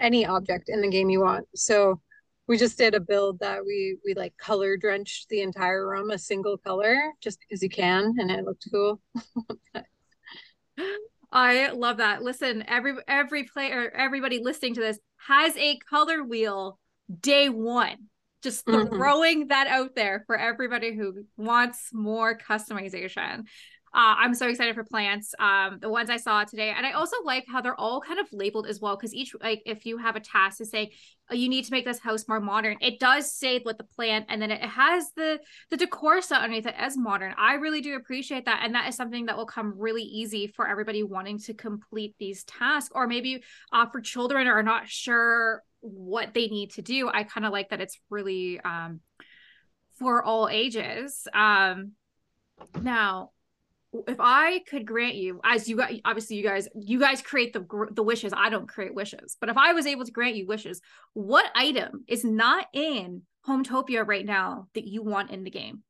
any 0.00 0.26
object 0.26 0.68
in 0.68 0.80
the 0.80 0.90
game 0.90 1.08
you 1.08 1.20
want. 1.20 1.46
So 1.54 2.00
we 2.48 2.56
just 2.56 2.78
did 2.78 2.94
a 2.94 3.00
build 3.00 3.38
that 3.40 3.64
we 3.64 3.98
we 4.04 4.14
like 4.14 4.36
color 4.38 4.76
drenched 4.76 5.28
the 5.28 5.42
entire 5.42 5.88
room 5.88 6.10
a 6.10 6.18
single 6.18 6.56
color 6.58 6.96
just 7.20 7.38
because 7.40 7.62
you 7.62 7.68
can 7.68 8.14
and 8.18 8.30
it 8.30 8.44
looked 8.44 8.66
cool. 8.72 9.00
I 11.36 11.68
love 11.72 11.98
that. 11.98 12.22
Listen, 12.22 12.64
every 12.66 12.94
every 13.06 13.44
player, 13.44 13.92
everybody 13.94 14.42
listening 14.42 14.72
to 14.76 14.80
this 14.80 14.98
has 15.18 15.54
a 15.58 15.78
color 15.90 16.24
wheel 16.24 16.78
day 17.20 17.50
one. 17.50 18.08
Just 18.42 18.64
mm-hmm. 18.64 18.94
throwing 18.94 19.48
that 19.48 19.66
out 19.66 19.94
there 19.94 20.24
for 20.26 20.38
everybody 20.38 20.96
who 20.96 21.26
wants 21.36 21.90
more 21.92 22.38
customization. 22.38 23.42
Uh, 23.96 24.14
I'm 24.18 24.34
so 24.34 24.46
excited 24.46 24.74
for 24.74 24.84
plants. 24.84 25.34
Um, 25.38 25.78
the 25.80 25.88
ones 25.88 26.10
I 26.10 26.18
saw 26.18 26.44
today, 26.44 26.68
and 26.76 26.84
I 26.84 26.92
also 26.92 27.16
like 27.24 27.46
how 27.48 27.62
they're 27.62 27.80
all 27.80 28.02
kind 28.02 28.20
of 28.20 28.26
labeled 28.30 28.66
as 28.66 28.78
well. 28.78 28.94
Because 28.94 29.14
each, 29.14 29.34
like, 29.42 29.62
if 29.64 29.86
you 29.86 29.96
have 29.96 30.16
a 30.16 30.20
task 30.20 30.58
to 30.58 30.66
say 30.66 30.92
oh, 31.30 31.34
you 31.34 31.48
need 31.48 31.64
to 31.64 31.72
make 31.72 31.86
this 31.86 31.98
house 31.98 32.28
more 32.28 32.38
modern, 32.38 32.76
it 32.82 33.00
does 33.00 33.32
say 33.32 33.58
what 33.62 33.78
the 33.78 33.84
plant, 33.84 34.26
and 34.28 34.40
then 34.42 34.50
it 34.50 34.60
has 34.60 35.12
the 35.16 35.40
the 35.70 35.78
decor 35.78 36.20
set 36.20 36.42
underneath 36.42 36.66
it 36.66 36.74
as 36.76 36.98
modern. 36.98 37.34
I 37.38 37.54
really 37.54 37.80
do 37.80 37.96
appreciate 37.96 38.44
that, 38.44 38.60
and 38.62 38.74
that 38.74 38.86
is 38.86 38.96
something 38.96 39.26
that 39.26 39.36
will 39.38 39.46
come 39.46 39.72
really 39.78 40.02
easy 40.02 40.46
for 40.46 40.68
everybody 40.68 41.02
wanting 41.02 41.38
to 41.40 41.54
complete 41.54 42.14
these 42.18 42.44
tasks, 42.44 42.92
or 42.94 43.06
maybe 43.06 43.42
uh, 43.72 43.86
for 43.86 44.02
children 44.02 44.46
are 44.46 44.62
not 44.62 44.88
sure 44.88 45.62
what 45.80 46.34
they 46.34 46.48
need 46.48 46.72
to 46.72 46.82
do. 46.82 47.08
I 47.08 47.24
kind 47.24 47.46
of 47.46 47.52
like 47.52 47.70
that 47.70 47.80
it's 47.80 47.98
really 48.10 48.60
um, 48.60 49.00
for 49.98 50.22
all 50.22 50.50
ages. 50.50 51.26
Um, 51.32 51.92
now 52.82 53.30
if 54.06 54.16
I 54.20 54.60
could 54.68 54.86
grant 54.86 55.14
you, 55.14 55.40
as 55.44 55.68
you 55.68 55.76
guys, 55.76 56.00
obviously 56.04 56.36
you 56.36 56.42
guys, 56.42 56.68
you 56.74 56.98
guys 57.00 57.22
create 57.22 57.52
the 57.52 57.86
the 57.92 58.02
wishes. 58.02 58.32
I 58.36 58.50
don't 58.50 58.68
create 58.68 58.94
wishes, 58.94 59.36
but 59.40 59.48
if 59.48 59.56
I 59.56 59.72
was 59.72 59.86
able 59.86 60.04
to 60.04 60.12
grant 60.12 60.36
you 60.36 60.46
wishes, 60.46 60.80
what 61.14 61.46
item 61.54 62.04
is 62.08 62.24
not 62.24 62.66
in 62.72 63.22
Hometopia 63.46 64.06
right 64.06 64.24
now 64.24 64.68
that 64.74 64.86
you 64.86 65.02
want 65.02 65.30
in 65.30 65.44
the 65.44 65.50
game? 65.50 65.82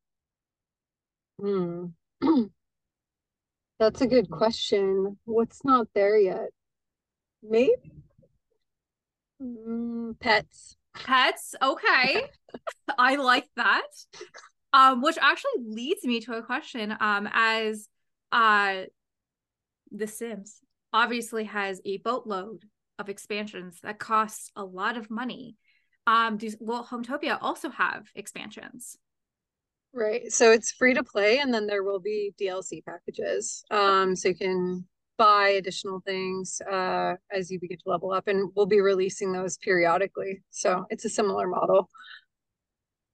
Hmm. 1.39 1.85
That's 3.79 4.01
a 4.01 4.07
good 4.07 4.29
question. 4.29 5.17
What's 5.25 5.63
not 5.63 5.87
there 5.93 6.17
yet? 6.17 6.49
Maybe 7.43 7.73
mm, 9.41 10.19
pets. 10.19 10.75
Pets. 10.95 11.55
Okay, 11.61 12.23
I 12.97 13.15
like 13.15 13.47
that. 13.55 13.87
Um, 14.73 15.01
which 15.01 15.17
actually 15.19 15.63
leads 15.65 16.03
me 16.03 16.19
to 16.21 16.33
a 16.33 16.43
question. 16.43 16.95
Um, 16.99 17.29
as 17.31 17.87
uh 18.31 18.83
the 19.91 20.07
sims 20.07 20.61
obviously 20.93 21.45
has 21.45 21.81
a 21.85 21.97
boatload 21.97 22.63
of 22.99 23.09
expansions 23.09 23.79
that 23.83 23.99
costs 23.99 24.49
a 24.55 24.63
lot 24.63 24.97
of 24.97 25.09
money. 25.09 25.55
Um 26.05 26.37
do 26.37 26.51
will 26.59 26.83
hometopia 26.83 27.37
also 27.41 27.69
have 27.69 28.07
expansions. 28.15 28.97
Right 29.93 30.31
so 30.31 30.51
it's 30.51 30.71
free 30.71 30.93
to 30.93 31.03
play 31.03 31.39
and 31.39 31.53
then 31.53 31.67
there 31.67 31.83
will 31.83 31.99
be 31.99 32.33
dlc 32.39 32.83
packages. 32.85 33.63
Um 33.71 34.15
so 34.15 34.29
you 34.29 34.35
can 34.35 34.85
buy 35.17 35.49
additional 35.49 36.01
things 36.05 36.61
uh 36.71 37.15
as 37.31 37.49
you 37.49 37.59
begin 37.59 37.77
to 37.77 37.89
level 37.89 38.11
up 38.11 38.27
and 38.27 38.51
we'll 38.55 38.65
be 38.65 38.81
releasing 38.81 39.31
those 39.31 39.57
periodically. 39.57 40.43
So 40.49 40.85
it's 40.89 41.05
a 41.05 41.09
similar 41.09 41.47
model. 41.47 41.89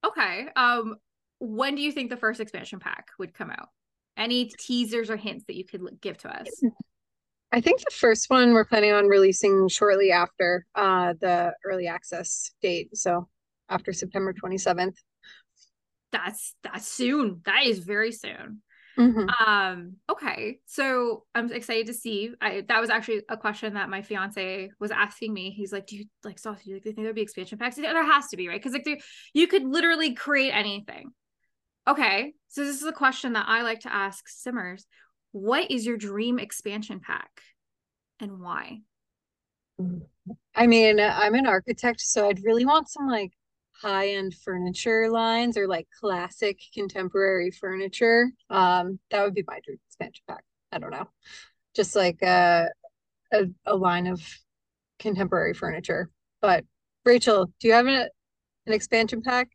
Okay 0.04 0.48
um 0.56 0.96
when 1.38 1.74
do 1.74 1.82
you 1.82 1.92
think 1.92 2.10
the 2.10 2.16
first 2.16 2.40
expansion 2.40 2.78
pack 2.78 3.08
would 3.18 3.34
come 3.34 3.50
out 3.50 3.68
any 4.16 4.46
teasers 4.46 5.10
or 5.10 5.16
hints 5.16 5.44
that 5.46 5.56
you 5.56 5.64
could 5.64 5.82
give 6.00 6.18
to 6.18 6.28
us? 6.28 6.48
I 7.52 7.60
think 7.60 7.80
the 7.80 7.94
first 7.94 8.30
one 8.30 8.52
we're 8.52 8.64
planning 8.64 8.92
on 8.92 9.06
releasing 9.06 9.68
shortly 9.68 10.10
after 10.10 10.66
uh, 10.74 11.14
the 11.20 11.52
early 11.64 11.86
access 11.86 12.50
date. 12.60 12.96
So 12.96 13.28
after 13.68 13.92
September 13.92 14.32
27th. 14.32 14.96
That's 16.12 16.54
that's 16.62 16.86
soon. 16.86 17.40
That 17.44 17.66
is 17.66 17.80
very 17.80 18.12
soon. 18.12 18.62
Mm-hmm. 18.98 19.48
Um, 19.48 19.96
okay. 20.08 20.58
So 20.66 21.24
I'm 21.34 21.50
excited 21.52 21.88
to 21.88 21.94
see. 21.94 22.32
I 22.40 22.64
that 22.68 22.80
was 22.80 22.90
actually 22.90 23.22
a 23.28 23.36
question 23.36 23.74
that 23.74 23.88
my 23.88 24.02
fiance 24.02 24.70
was 24.78 24.92
asking 24.92 25.34
me. 25.34 25.50
He's 25.50 25.72
like, 25.72 25.86
Do 25.86 25.96
you 25.96 26.04
like 26.22 26.38
sauce? 26.38 26.62
Do 26.62 26.70
you 26.70 26.76
like, 26.76 26.84
think 26.84 26.98
there'd 26.98 27.14
be 27.14 27.22
expansion 27.22 27.58
packs? 27.58 27.76
There 27.76 28.04
has 28.04 28.28
to 28.28 28.36
be, 28.36 28.48
right? 28.48 28.60
Because 28.60 28.72
like 28.72 28.84
there, 28.84 28.98
you 29.32 29.48
could 29.48 29.64
literally 29.64 30.14
create 30.14 30.52
anything. 30.52 31.10
Okay, 31.86 32.32
so 32.48 32.64
this 32.64 32.80
is 32.80 32.86
a 32.86 32.92
question 32.92 33.34
that 33.34 33.46
I 33.46 33.62
like 33.62 33.80
to 33.80 33.92
ask 33.92 34.26
Simmers. 34.28 34.86
What 35.32 35.70
is 35.70 35.84
your 35.84 35.98
dream 35.98 36.38
expansion 36.38 37.00
pack 37.00 37.30
and 38.20 38.40
why? 38.40 38.78
I 40.54 40.66
mean, 40.66 40.98
I'm 40.98 41.34
an 41.34 41.46
architect, 41.46 42.00
so 42.00 42.28
I'd 42.28 42.42
really 42.42 42.64
want 42.64 42.88
some 42.88 43.06
like 43.06 43.32
high 43.72 44.10
end 44.10 44.34
furniture 44.34 45.10
lines 45.10 45.58
or 45.58 45.66
like 45.66 45.86
classic 46.00 46.58
contemporary 46.72 47.50
furniture. 47.50 48.30
Um, 48.48 48.98
that 49.10 49.22
would 49.22 49.34
be 49.34 49.44
my 49.46 49.60
dream 49.64 49.78
expansion 49.86 50.22
pack. 50.26 50.44
I 50.72 50.78
don't 50.78 50.92
know. 50.92 51.08
Just 51.74 51.96
like 51.96 52.22
a, 52.22 52.68
a, 53.32 53.44
a 53.66 53.76
line 53.76 54.06
of 54.06 54.22
contemporary 54.98 55.52
furniture. 55.52 56.08
But 56.40 56.64
Rachel, 57.04 57.52
do 57.60 57.68
you 57.68 57.74
have 57.74 57.86
an, 57.86 58.08
an 58.66 58.72
expansion 58.72 59.20
pack? 59.20 59.48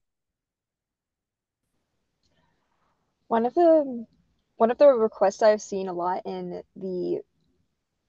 One 3.30 3.46
of 3.46 3.54
the 3.54 4.06
one 4.58 4.72
of 4.72 4.80
the 4.80 4.88
requests 4.88 5.44
I've 5.44 5.62
seen 5.62 5.88
a 5.88 5.94
lot 5.94 6.24
in 6.26 6.64
the 6.76 7.22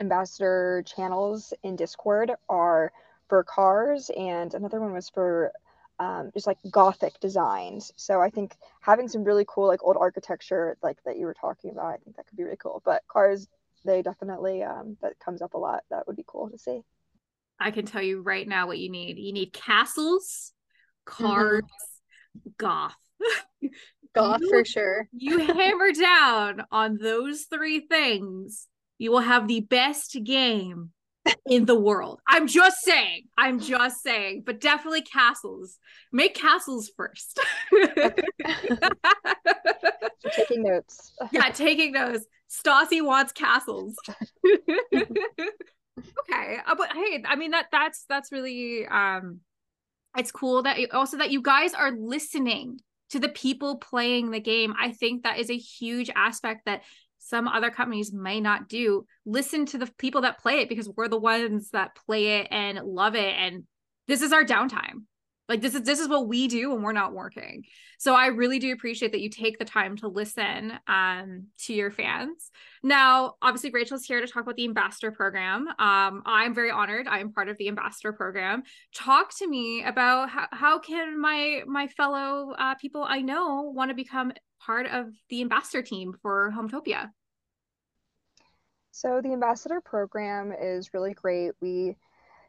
ambassador 0.00 0.82
channels 0.86 1.52
in 1.62 1.76
Discord 1.76 2.32
are 2.48 2.90
for 3.28 3.44
cars, 3.44 4.10
and 4.16 4.52
another 4.54 4.80
one 4.80 4.94
was 4.94 5.10
for 5.10 5.52
um, 5.98 6.30
just 6.32 6.46
like 6.46 6.56
gothic 6.70 7.20
designs. 7.20 7.92
So 7.96 8.22
I 8.22 8.30
think 8.30 8.56
having 8.80 9.08
some 9.08 9.22
really 9.22 9.44
cool 9.46 9.68
like 9.68 9.84
old 9.84 9.98
architecture 10.00 10.78
like 10.82 10.96
that 11.04 11.18
you 11.18 11.26
were 11.26 11.34
talking 11.34 11.70
about, 11.70 11.92
I 11.92 11.96
think 11.98 12.16
that 12.16 12.26
could 12.26 12.38
be 12.38 12.44
really 12.44 12.56
cool. 12.56 12.80
But 12.82 13.02
cars, 13.06 13.46
they 13.84 14.00
definitely 14.00 14.62
um, 14.62 14.96
that 15.02 15.18
comes 15.18 15.42
up 15.42 15.52
a 15.52 15.58
lot. 15.58 15.82
That 15.90 16.06
would 16.06 16.16
be 16.16 16.24
cool 16.26 16.48
to 16.48 16.56
see. 16.56 16.80
I 17.60 17.72
can 17.72 17.84
tell 17.84 18.02
you 18.02 18.22
right 18.22 18.48
now 18.48 18.66
what 18.66 18.78
you 18.78 18.88
need. 18.88 19.18
You 19.18 19.34
need 19.34 19.52
castles, 19.52 20.54
cars, 21.04 21.62
mm-hmm. 21.62 22.50
goth. 22.56 22.96
goth 24.14 24.40
you, 24.40 24.50
for 24.50 24.64
sure. 24.64 25.08
you 25.12 25.38
hammer 25.38 25.92
down 25.92 26.64
on 26.70 26.98
those 26.98 27.44
three 27.44 27.80
things, 27.80 28.68
you 28.98 29.10
will 29.10 29.20
have 29.20 29.48
the 29.48 29.60
best 29.60 30.16
game 30.24 30.90
in 31.46 31.64
the 31.66 31.78
world. 31.78 32.20
I'm 32.26 32.46
just 32.46 32.80
saying. 32.82 33.24
I'm 33.36 33.60
just 33.60 34.02
saying. 34.02 34.42
But 34.46 34.60
definitely 34.60 35.02
castles. 35.02 35.78
Make 36.12 36.34
castles 36.34 36.90
first. 36.96 37.40
taking 40.32 40.62
notes. 40.62 41.12
yeah, 41.32 41.50
taking 41.50 41.92
notes. 41.92 42.26
Stassi 42.50 43.02
wants 43.02 43.32
castles. 43.32 43.94
okay, 44.94 45.06
uh, 46.66 46.74
but 46.76 46.92
hey, 46.92 47.22
I 47.24 47.36
mean 47.36 47.52
that 47.52 47.66
that's 47.70 48.04
that's 48.08 48.32
really 48.32 48.86
um, 48.86 49.40
it's 50.16 50.32
cool 50.32 50.62
that 50.64 50.78
also 50.92 51.18
that 51.18 51.30
you 51.30 51.42
guys 51.42 51.74
are 51.74 51.92
listening 51.92 52.80
to 53.10 53.18
the 53.18 53.28
people 53.28 53.76
playing 53.76 54.30
the 54.30 54.40
game. 54.40 54.74
I 54.78 54.92
think 54.92 55.22
that 55.22 55.38
is 55.38 55.50
a 55.50 55.56
huge 55.56 56.10
aspect 56.14 56.66
that 56.66 56.82
some 57.18 57.48
other 57.48 57.70
companies 57.70 58.12
may 58.12 58.40
not 58.40 58.68
do. 58.68 59.06
Listen 59.26 59.66
to 59.66 59.78
the 59.78 59.90
people 59.98 60.22
that 60.22 60.40
play 60.40 60.60
it 60.60 60.68
because 60.68 60.88
we're 60.88 61.08
the 61.08 61.18
ones 61.18 61.70
that 61.70 61.94
play 62.06 62.40
it 62.40 62.48
and 62.50 62.78
love 62.78 63.14
it. 63.14 63.34
And 63.36 63.64
this 64.08 64.22
is 64.22 64.32
our 64.32 64.44
downtime. 64.44 65.04
Like 65.50 65.62
this 65.62 65.74
is 65.74 65.82
this 65.82 65.98
is 65.98 66.08
what 66.08 66.28
we 66.28 66.46
do 66.46 66.70
when 66.70 66.80
we're 66.80 66.92
not 66.92 67.12
working. 67.12 67.64
So 67.98 68.14
I 68.14 68.26
really 68.28 68.60
do 68.60 68.72
appreciate 68.72 69.10
that 69.10 69.20
you 69.20 69.28
take 69.28 69.58
the 69.58 69.64
time 69.64 69.96
to 69.96 70.06
listen 70.06 70.74
um, 70.86 71.48
to 71.64 71.74
your 71.74 71.90
fans. 71.90 72.52
Now, 72.84 73.34
obviously, 73.42 73.70
Rachel's 73.70 74.04
here 74.04 74.20
to 74.20 74.28
talk 74.28 74.44
about 74.44 74.54
the 74.54 74.64
ambassador 74.64 75.10
program. 75.10 75.66
Um, 75.80 76.22
I'm 76.24 76.54
very 76.54 76.70
honored. 76.70 77.08
I 77.08 77.18
am 77.18 77.32
part 77.32 77.48
of 77.48 77.58
the 77.58 77.66
ambassador 77.66 78.12
program. 78.12 78.62
Talk 78.94 79.36
to 79.38 79.48
me 79.48 79.82
about 79.82 80.30
how, 80.30 80.46
how 80.52 80.78
can 80.78 81.20
my 81.20 81.62
my 81.66 81.88
fellow 81.88 82.52
uh, 82.56 82.76
people 82.76 83.02
I 83.02 83.20
know 83.20 83.72
want 83.74 83.90
to 83.90 83.96
become 83.96 84.32
part 84.64 84.86
of 84.86 85.08
the 85.30 85.40
ambassador 85.40 85.82
team 85.82 86.14
for 86.22 86.54
Hometopia. 86.56 87.10
So 88.92 89.20
the 89.20 89.32
ambassador 89.32 89.80
program 89.80 90.52
is 90.52 90.94
really 90.94 91.14
great. 91.14 91.52
We 91.60 91.96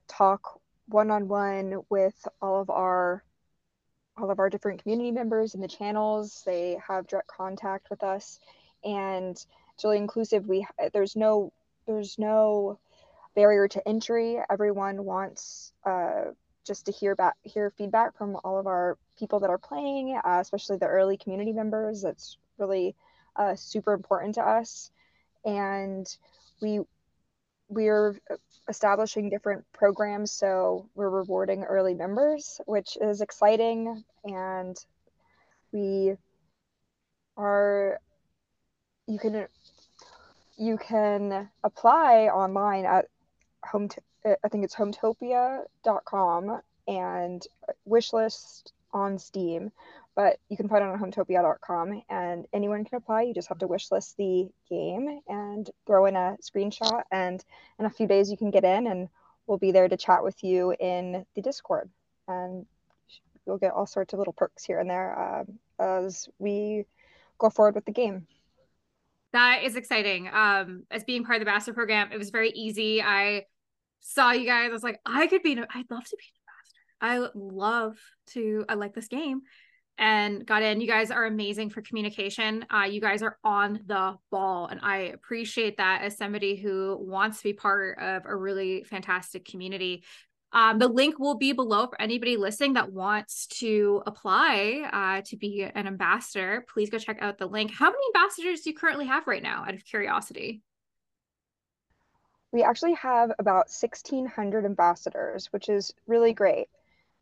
talk 0.07 0.60
one-on-one 0.87 1.81
with 1.89 2.15
all 2.41 2.61
of 2.61 2.69
our 2.69 3.23
all 4.17 4.29
of 4.29 4.39
our 4.39 4.49
different 4.49 4.81
community 4.81 5.11
members 5.11 5.55
in 5.55 5.61
the 5.61 5.67
channels. 5.67 6.43
They 6.45 6.77
have 6.85 7.07
direct 7.07 7.29
contact 7.29 7.89
with 7.89 8.03
us. 8.03 8.39
And 8.83 9.31
it's 9.73 9.83
really 9.83 9.97
inclusive. 9.97 10.47
We 10.47 10.65
there's 10.93 11.15
no 11.15 11.51
there's 11.87 12.17
no 12.19 12.79
barrier 13.35 13.67
to 13.67 13.87
entry. 13.87 14.39
Everyone 14.49 15.05
wants 15.05 15.73
uh, 15.85 16.31
just 16.65 16.85
to 16.85 16.91
hear 16.91 17.15
back 17.15 17.35
hear 17.43 17.71
feedback 17.77 18.17
from 18.17 18.37
all 18.43 18.59
of 18.59 18.67
our 18.67 18.97
people 19.17 19.39
that 19.39 19.49
are 19.49 19.57
playing 19.57 20.19
uh, 20.23 20.39
especially 20.39 20.77
the 20.77 20.87
early 20.87 21.17
community 21.17 21.53
members. 21.53 22.01
That's 22.01 22.37
really 22.57 22.95
uh, 23.35 23.55
super 23.55 23.93
important 23.93 24.35
to 24.35 24.41
us. 24.41 24.91
And 25.45 26.05
we 26.61 26.81
we're 27.71 28.19
establishing 28.67 29.29
different 29.29 29.63
programs. 29.73 30.31
So 30.31 30.89
we're 30.93 31.09
rewarding 31.09 31.63
early 31.63 31.93
members, 31.93 32.59
which 32.65 32.97
is 32.99 33.21
exciting. 33.21 34.03
And 34.25 34.77
we 35.71 36.15
are, 37.37 37.99
you 39.07 39.17
can, 39.17 39.47
you 40.57 40.77
can 40.77 41.49
apply 41.63 42.25
online 42.25 42.85
at 42.85 43.05
home, 43.63 43.87
I 44.25 44.49
think 44.49 44.65
it's 44.65 44.75
hometopia.com 44.75 46.61
and 46.87 47.47
wishlist 47.87 48.71
on 48.93 49.17
Steam, 49.17 49.71
but 50.15 50.37
you 50.49 50.57
can 50.57 50.67
find 50.67 50.83
it 50.83 50.89
on 50.89 50.99
hometopia.com 50.99 52.01
and 52.09 52.45
anyone 52.53 52.83
can 52.83 52.97
apply. 52.97 53.23
You 53.23 53.33
just 53.33 53.47
have 53.49 53.59
to 53.59 53.67
wishlist 53.67 54.15
the 54.17 54.49
game 54.69 55.21
and 55.27 55.69
throw 55.87 56.05
in 56.05 56.15
a 56.15 56.37
screenshot, 56.41 57.03
and 57.11 57.43
in 57.79 57.85
a 57.85 57.89
few 57.89 58.07
days 58.07 58.29
you 58.29 58.37
can 58.37 58.51
get 58.51 58.63
in, 58.63 58.87
and 58.87 59.09
we'll 59.47 59.57
be 59.57 59.71
there 59.71 59.87
to 59.87 59.97
chat 59.97 60.23
with 60.23 60.43
you 60.43 60.75
in 60.79 61.25
the 61.35 61.41
Discord. 61.41 61.89
And 62.27 62.65
you'll 63.45 63.57
get 63.57 63.73
all 63.73 63.87
sorts 63.87 64.13
of 64.13 64.19
little 64.19 64.33
perks 64.33 64.63
here 64.63 64.79
and 64.79 64.89
there 64.89 65.17
uh, 65.17 65.43
as 65.83 66.29
we 66.39 66.85
go 67.37 67.49
forward 67.49 67.75
with 67.75 67.85
the 67.85 67.91
game. 67.91 68.27
That 69.33 69.63
is 69.63 69.75
exciting. 69.75 70.29
Um, 70.31 70.83
as 70.91 71.03
being 71.03 71.23
part 71.23 71.37
of 71.37 71.45
the 71.45 71.51
master 71.51 71.73
program, 71.73 72.11
it 72.11 72.17
was 72.17 72.29
very 72.29 72.49
easy. 72.51 73.01
I 73.01 73.45
saw 74.01 74.31
you 74.31 74.45
guys. 74.45 74.69
I 74.69 74.73
was 74.73 74.83
like, 74.83 74.99
I 75.05 75.27
could 75.27 75.41
be. 75.41 75.51
I'd 75.51 75.89
love 75.89 76.05
to 76.05 76.17
be 76.17 76.25
an 76.25 76.39
ambassador. 76.41 76.81
I 77.01 77.29
love 77.33 77.97
to. 78.33 78.65
I 78.67 78.73
like 78.73 78.93
this 78.93 79.07
game, 79.07 79.41
and 80.01 80.43
got 80.47 80.63
in. 80.63 80.81
You 80.81 80.87
guys 80.87 81.11
are 81.11 81.25
amazing 81.25 81.69
for 81.69 81.81
communication. 81.81 82.65
Uh, 82.73 82.85
you 82.85 82.99
guys 82.99 83.21
are 83.21 83.37
on 83.43 83.81
the 83.85 84.17
ball, 84.31 84.65
and 84.65 84.79
I 84.81 84.97
appreciate 85.13 85.77
that 85.77 86.01
as 86.01 86.17
somebody 86.17 86.55
who 86.55 86.97
wants 86.99 87.37
to 87.37 87.43
be 87.43 87.53
part 87.53 87.99
of 87.99 88.23
a 88.25 88.35
really 88.35 88.83
fantastic 88.83 89.45
community. 89.45 90.03
Um, 90.53 90.79
the 90.79 90.87
link 90.87 91.19
will 91.19 91.37
be 91.37 91.53
below 91.53 91.87
for 91.87 92.01
anybody 92.01 92.35
listening 92.35 92.73
that 92.73 92.91
wants 92.91 93.45
to 93.59 94.01
apply 94.05 94.89
uh, 94.91 95.21
to 95.27 95.37
be 95.37 95.63
an 95.63 95.87
ambassador. 95.87 96.65
Please 96.67 96.89
go 96.89 96.97
check 96.97 97.19
out 97.21 97.37
the 97.37 97.45
link. 97.45 97.71
How 97.71 97.85
many 97.85 98.03
ambassadors 98.13 98.61
do 98.61 98.71
you 98.71 98.75
currently 98.75 99.05
have 99.05 99.27
right 99.27 99.43
now, 99.43 99.63
out 99.65 99.75
of 99.75 99.85
curiosity? 99.85 100.61
We 102.51 102.63
actually 102.63 102.95
have 102.95 103.31
about 103.39 103.69
1,600 103.69 104.65
ambassadors, 104.65 105.47
which 105.53 105.69
is 105.69 105.93
really 106.05 106.33
great. 106.33 106.67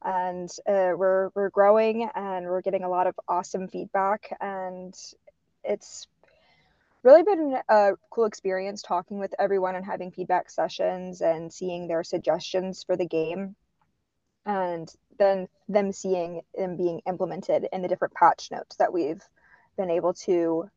And 0.03 0.49
uh, 0.67 0.93
we're, 0.95 1.29
we're 1.35 1.49
growing 1.49 2.09
and 2.15 2.45
we're 2.45 2.61
getting 2.61 2.83
a 2.83 2.89
lot 2.89 3.07
of 3.07 3.19
awesome 3.27 3.67
feedback. 3.67 4.35
And 4.39 4.95
it's 5.63 6.07
really 7.03 7.23
been 7.23 7.57
a 7.69 7.91
cool 8.09 8.25
experience 8.25 8.81
talking 8.81 9.19
with 9.19 9.33
everyone 9.39 9.75
and 9.75 9.85
having 9.85 10.11
feedback 10.11 10.49
sessions 10.49 11.21
and 11.21 11.51
seeing 11.51 11.87
their 11.87 12.03
suggestions 12.03 12.83
for 12.83 12.95
the 12.95 13.05
game 13.05 13.55
and 14.45 14.93
then 15.17 15.47
them 15.67 15.91
seeing 15.91 16.41
them 16.57 16.75
being 16.75 17.01
implemented 17.07 17.67
in 17.71 17.81
the 17.81 17.87
different 17.87 18.13
patch 18.13 18.49
notes 18.51 18.77
that 18.77 18.91
we've 18.91 19.21
been 19.77 19.89
able 19.89 20.13
to 20.13 20.69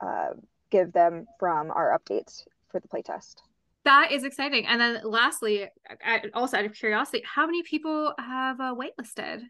uh, 0.00 0.30
give 0.70 0.92
them 0.92 1.26
from 1.38 1.70
our 1.70 1.98
updates 1.98 2.44
for 2.70 2.80
the 2.80 2.88
playtest. 2.88 3.36
That 3.84 4.12
is 4.12 4.24
exciting. 4.24 4.66
And 4.66 4.80
then 4.80 5.00
lastly, 5.04 5.68
also 6.32 6.56
out 6.56 6.64
of 6.64 6.74
curiosity, 6.74 7.22
how 7.24 7.46
many 7.46 7.62
people 7.62 8.14
have 8.18 8.60
uh, 8.60 8.74
waitlisted 8.74 9.42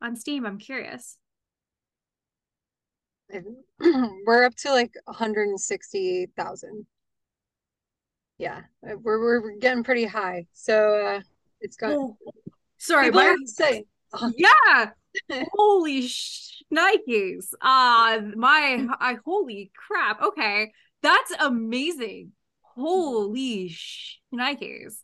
on 0.00 0.14
Steam? 0.14 0.46
I'm 0.46 0.58
curious. 0.58 1.18
we're 4.26 4.44
up 4.44 4.54
to 4.56 4.70
like 4.70 4.94
160,000. 5.06 6.86
Yeah, 8.38 8.60
uh, 8.84 8.94
we're 9.00 9.20
we're 9.20 9.56
getting 9.56 9.84
pretty 9.84 10.04
high. 10.04 10.46
So 10.52 10.96
uh 10.96 11.20
it's 11.60 11.76
got 11.76 11.92
oh, 11.92 12.16
sorry, 12.78 13.10
my 13.10 13.36
say 13.46 13.84
yeah. 14.36 14.90
holy 15.52 16.02
shnikes. 16.02 17.52
Uh 17.60 18.20
my 18.36 18.86
I 19.00 19.16
holy 19.24 19.70
crap. 19.76 20.22
Okay. 20.22 20.72
That's 21.02 21.32
amazing. 21.40 22.32
Holy 22.74 23.68
shnikes. 23.70 24.94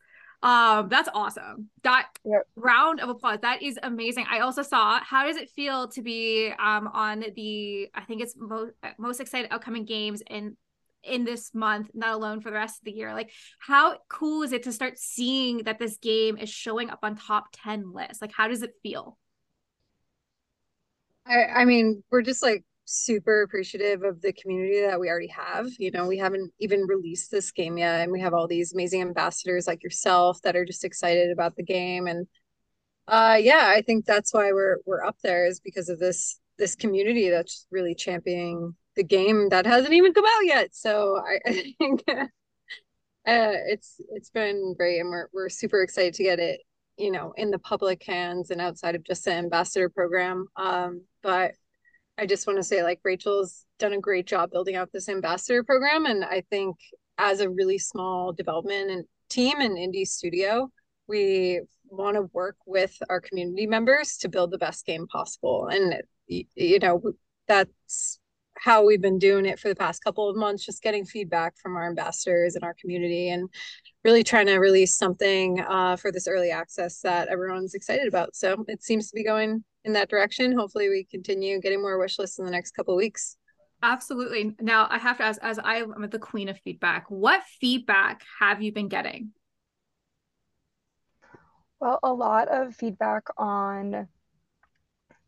Um 0.42 0.88
that's 0.88 1.08
awesome. 1.12 1.68
That 1.82 2.08
yep. 2.24 2.42
round 2.54 3.00
of 3.00 3.08
applause 3.08 3.40
that 3.42 3.62
is 3.62 3.78
amazing. 3.82 4.26
I 4.30 4.40
also 4.40 4.62
saw 4.62 5.00
how 5.00 5.26
does 5.26 5.36
it 5.36 5.50
feel 5.50 5.88
to 5.88 6.02
be 6.02 6.52
um 6.58 6.88
on 6.88 7.24
the 7.34 7.88
i 7.94 8.02
think 8.02 8.22
it's 8.22 8.34
most 8.36 8.72
most 8.98 9.20
excited 9.20 9.52
upcoming 9.52 9.84
games 9.84 10.22
in 10.30 10.56
in 11.02 11.24
this 11.24 11.54
month 11.54 11.90
not 11.94 12.14
alone 12.14 12.40
for 12.40 12.50
the 12.50 12.56
rest 12.56 12.80
of 12.80 12.84
the 12.84 12.92
year? 12.92 13.12
Like 13.12 13.30
how 13.58 13.98
cool 14.08 14.42
is 14.42 14.52
it 14.52 14.62
to 14.64 14.72
start 14.72 14.98
seeing 14.98 15.64
that 15.64 15.78
this 15.78 15.98
game 15.98 16.36
is 16.36 16.50
showing 16.50 16.90
up 16.90 17.00
on 17.02 17.16
top 17.16 17.46
10 17.52 17.92
lists? 17.92 18.22
Like 18.22 18.32
how 18.32 18.46
does 18.46 18.62
it 18.62 18.74
feel? 18.82 19.18
I 21.26 21.44
i 21.46 21.64
mean 21.64 22.02
we're 22.10 22.22
just 22.22 22.42
like 22.42 22.64
super 22.90 23.42
appreciative 23.42 24.02
of 24.02 24.22
the 24.22 24.32
community 24.32 24.80
that 24.80 24.98
we 24.98 25.10
already 25.10 25.28
have. 25.28 25.68
You 25.78 25.90
know, 25.90 26.06
we 26.06 26.16
haven't 26.16 26.52
even 26.58 26.86
released 26.86 27.30
this 27.30 27.50
game 27.50 27.76
yet, 27.76 28.00
and 28.00 28.10
we 28.10 28.20
have 28.20 28.32
all 28.32 28.48
these 28.48 28.72
amazing 28.72 29.02
ambassadors 29.02 29.66
like 29.66 29.82
yourself 29.82 30.40
that 30.42 30.56
are 30.56 30.64
just 30.64 30.84
excited 30.84 31.30
about 31.30 31.54
the 31.54 31.62
game. 31.62 32.06
And 32.06 32.26
uh, 33.06 33.38
yeah, 33.40 33.72
I 33.74 33.82
think 33.82 34.06
that's 34.06 34.32
why 34.32 34.52
we're 34.52 34.78
we're 34.86 35.04
up 35.04 35.16
there 35.22 35.46
is 35.46 35.60
because 35.60 35.88
of 35.90 35.98
this 35.98 36.40
this 36.58 36.74
community 36.74 37.28
that's 37.28 37.66
really 37.70 37.94
championing 37.94 38.74
the 38.96 39.04
game 39.04 39.50
that 39.50 39.66
hasn't 39.66 39.94
even 39.94 40.14
come 40.14 40.24
out 40.26 40.44
yet. 40.44 40.74
So 40.74 41.18
I, 41.18 41.38
I 41.46 41.74
think 41.78 42.04
uh, 42.08 42.24
it's 43.24 44.00
it's 44.12 44.30
been 44.30 44.74
great, 44.78 45.00
and 45.00 45.10
we're 45.10 45.28
we're 45.34 45.50
super 45.50 45.82
excited 45.82 46.14
to 46.14 46.22
get 46.22 46.38
it 46.40 46.60
you 46.96 47.12
know 47.12 47.32
in 47.36 47.50
the 47.50 47.58
public 47.58 48.02
hands 48.02 48.50
and 48.50 48.60
outside 48.60 48.94
of 48.94 49.04
just 49.04 49.26
the 49.26 49.32
ambassador 49.32 49.90
program. 49.90 50.46
Um, 50.56 51.02
but 51.22 51.52
I 52.18 52.26
just 52.26 52.46
want 52.46 52.58
to 52.58 52.64
say 52.64 52.82
like 52.82 53.00
Rachel's 53.04 53.64
done 53.78 53.92
a 53.92 54.00
great 54.00 54.26
job 54.26 54.50
building 54.50 54.74
out 54.74 54.90
this 54.92 55.08
ambassador 55.08 55.62
program. 55.62 56.04
And 56.04 56.24
I 56.24 56.42
think 56.50 56.76
as 57.16 57.40
a 57.40 57.48
really 57.48 57.78
small 57.78 58.32
development 58.32 58.90
and 58.90 59.04
team 59.30 59.60
and 59.60 59.78
indie 59.78 60.06
studio, 60.06 60.70
we 61.06 61.60
want 61.90 62.16
to 62.16 62.28
work 62.32 62.56
with 62.66 62.96
our 63.08 63.20
community 63.20 63.66
members 63.66 64.16
to 64.18 64.28
build 64.28 64.50
the 64.50 64.58
best 64.58 64.84
game 64.84 65.06
possible. 65.06 65.68
And, 65.68 66.02
you 66.26 66.78
know, 66.80 67.00
that's 67.46 68.18
how 68.58 68.84
we've 68.84 69.00
been 69.00 69.20
doing 69.20 69.46
it 69.46 69.60
for 69.60 69.68
the 69.68 69.76
past 69.76 70.02
couple 70.02 70.28
of 70.28 70.36
months, 70.36 70.66
just 70.66 70.82
getting 70.82 71.04
feedback 71.04 71.56
from 71.56 71.76
our 71.76 71.88
ambassadors 71.88 72.56
and 72.56 72.64
our 72.64 72.74
community 72.80 73.30
and 73.30 73.48
really 74.04 74.24
trying 74.24 74.46
to 74.46 74.56
release 74.56 74.96
something 74.96 75.60
uh, 75.60 75.94
for 75.94 76.10
this 76.10 76.26
early 76.26 76.50
access 76.50 77.00
that 77.00 77.28
everyone's 77.28 77.74
excited 77.74 78.08
about. 78.08 78.34
So 78.34 78.64
it 78.66 78.82
seems 78.82 79.08
to 79.08 79.14
be 79.14 79.24
going 79.24 79.62
in 79.84 79.92
that 79.94 80.08
direction. 80.08 80.56
Hopefully, 80.56 80.88
we 80.88 81.04
continue 81.04 81.60
getting 81.60 81.80
more 81.80 81.98
wish 81.98 82.18
lists 82.18 82.38
in 82.38 82.44
the 82.44 82.50
next 82.50 82.72
couple 82.72 82.96
weeks. 82.96 83.36
Absolutely. 83.82 84.56
Now, 84.60 84.88
I 84.90 84.98
have 84.98 85.18
to 85.18 85.24
ask, 85.24 85.40
as 85.42 85.58
I 85.58 85.76
am 85.76 86.08
the 86.10 86.18
queen 86.18 86.48
of 86.48 86.58
feedback, 86.60 87.06
what 87.08 87.42
feedback 87.60 88.22
have 88.40 88.60
you 88.60 88.72
been 88.72 88.88
getting? 88.88 89.30
Well, 91.80 92.00
a 92.02 92.12
lot 92.12 92.48
of 92.48 92.74
feedback 92.74 93.28
on 93.36 94.08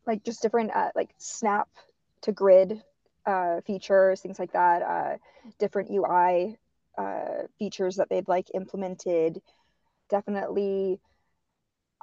like 0.07 0.25
just 0.25 0.43
different 0.43 0.73
uh, 0.75 0.91
like 0.97 1.11
snap 1.19 1.69
to 2.23 2.33
grid 2.33 2.83
uh, 3.25 3.61
features, 3.61 4.21
things 4.21 4.39
like 4.39 4.53
that, 4.53 4.83
uh, 4.83 5.17
different 5.59 5.91
UI 5.91 6.59
uh, 6.99 7.47
features 7.59 7.97
that 7.97 8.09
they'd 8.09 8.27
like 8.27 8.49
implemented. 8.53 9.41
Definitely 10.09 11.01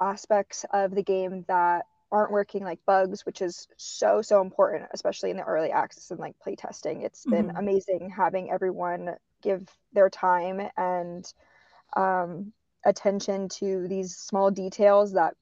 aspects 0.00 0.64
of 0.72 0.94
the 0.94 1.02
game 1.02 1.44
that 1.48 1.84
aren't 2.10 2.32
working 2.32 2.64
like 2.64 2.78
bugs 2.86 3.26
which 3.26 3.42
is 3.42 3.68
so 3.76 4.22
so 4.22 4.40
important 4.40 4.84
especially 4.92 5.30
in 5.30 5.36
the 5.36 5.42
early 5.42 5.70
access 5.70 6.10
and 6.10 6.20
like 6.20 6.38
play 6.38 6.56
testing 6.56 7.02
it's 7.02 7.24
mm-hmm. 7.24 7.48
been 7.48 7.56
amazing 7.56 8.10
having 8.10 8.50
everyone 8.50 9.14
give 9.42 9.68
their 9.92 10.10
time 10.10 10.60
and 10.76 11.32
um, 11.96 12.52
attention 12.84 13.48
to 13.48 13.86
these 13.88 14.16
small 14.16 14.50
details 14.50 15.12
that 15.12 15.34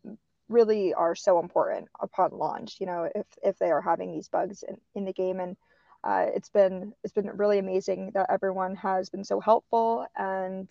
really 0.48 0.94
are 0.94 1.14
so 1.14 1.40
important 1.40 1.88
upon 2.00 2.30
launch 2.32 2.76
you 2.80 2.86
know 2.86 3.08
if 3.14 3.26
if 3.42 3.58
they 3.58 3.70
are 3.70 3.82
having 3.82 4.12
these 4.12 4.28
bugs 4.28 4.62
in, 4.62 4.76
in 4.94 5.04
the 5.04 5.12
game 5.12 5.40
and 5.40 5.56
uh, 6.04 6.26
it's 6.34 6.48
been 6.48 6.92
it's 7.02 7.12
been 7.12 7.28
really 7.36 7.58
amazing 7.58 8.12
that 8.14 8.26
everyone 8.30 8.76
has 8.76 9.10
been 9.10 9.24
so 9.24 9.40
helpful 9.40 10.06
and 10.16 10.70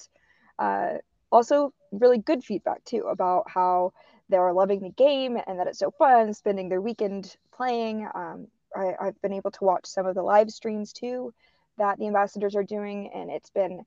uh, 0.60 0.94
also 1.32 1.74
really 1.92 2.18
good 2.18 2.44
feedback 2.44 2.84
too 2.86 3.04
about 3.10 3.44
how 3.50 3.92
they're 4.30 4.54
loving 4.54 4.82
the 4.82 4.90
game 4.90 5.38
and 5.48 5.60
that 5.60 5.68
it's 5.68 5.80
so 5.80 5.92
fun 5.92 6.34
spending 6.34 6.70
their 6.70 6.82
weekend 6.82 7.36
playing. 7.54 8.08
Um, 8.14 8.48
I, 8.76 8.94
I've 9.00 9.22
been 9.22 9.34
able 9.34 9.52
to 9.52 9.64
watch 9.64 9.86
some 9.86 10.06
of 10.06 10.16
the 10.16 10.24
live 10.24 10.50
streams 10.50 10.94
too 10.94 11.34
that 11.78 12.00
the 12.00 12.08
ambassadors 12.08 12.56
are 12.56 12.64
doing, 12.64 13.10
and 13.14 13.30
it's 13.30 13.50
been 13.50 13.86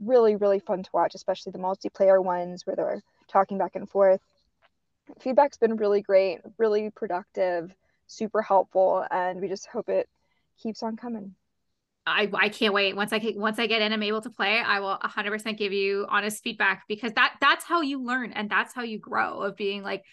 really, 0.00 0.36
really 0.36 0.60
fun 0.60 0.82
to 0.82 0.90
watch, 0.92 1.14
especially 1.14 1.52
the 1.52 1.58
multiplayer 1.58 2.22
ones 2.22 2.66
where 2.66 2.76
they're 2.76 3.02
talking 3.26 3.58
back 3.58 3.74
and 3.74 3.90
forth. 3.90 4.20
Feedback's 5.20 5.56
been 5.56 5.76
really 5.76 6.00
great, 6.00 6.38
really 6.58 6.90
productive, 6.90 7.74
super 8.06 8.42
helpful, 8.42 9.04
and 9.10 9.40
we 9.40 9.48
just 9.48 9.66
hope 9.66 9.88
it 9.88 10.08
keeps 10.62 10.82
on 10.82 10.96
coming. 10.96 11.34
I, 12.08 12.30
I 12.34 12.48
can't 12.48 12.74
wait 12.74 12.96
once 12.96 13.12
I 13.12 13.18
can, 13.18 13.38
once 13.38 13.58
I 13.58 13.66
get 13.66 13.82
in 13.82 13.92
I'm 13.92 14.02
able 14.02 14.20
to 14.22 14.30
play 14.30 14.60
I 14.60 14.80
will 14.80 14.98
100% 15.02 15.58
give 15.58 15.72
you 15.72 16.06
honest 16.08 16.42
feedback 16.42 16.84
because 16.88 17.12
that 17.14 17.34
that's 17.40 17.64
how 17.64 17.80
you 17.80 18.02
learn 18.02 18.32
and 18.32 18.50
that's 18.50 18.74
how 18.74 18.82
you 18.82 18.98
grow 18.98 19.42
of 19.42 19.56
being 19.56 19.82
like 19.82 20.04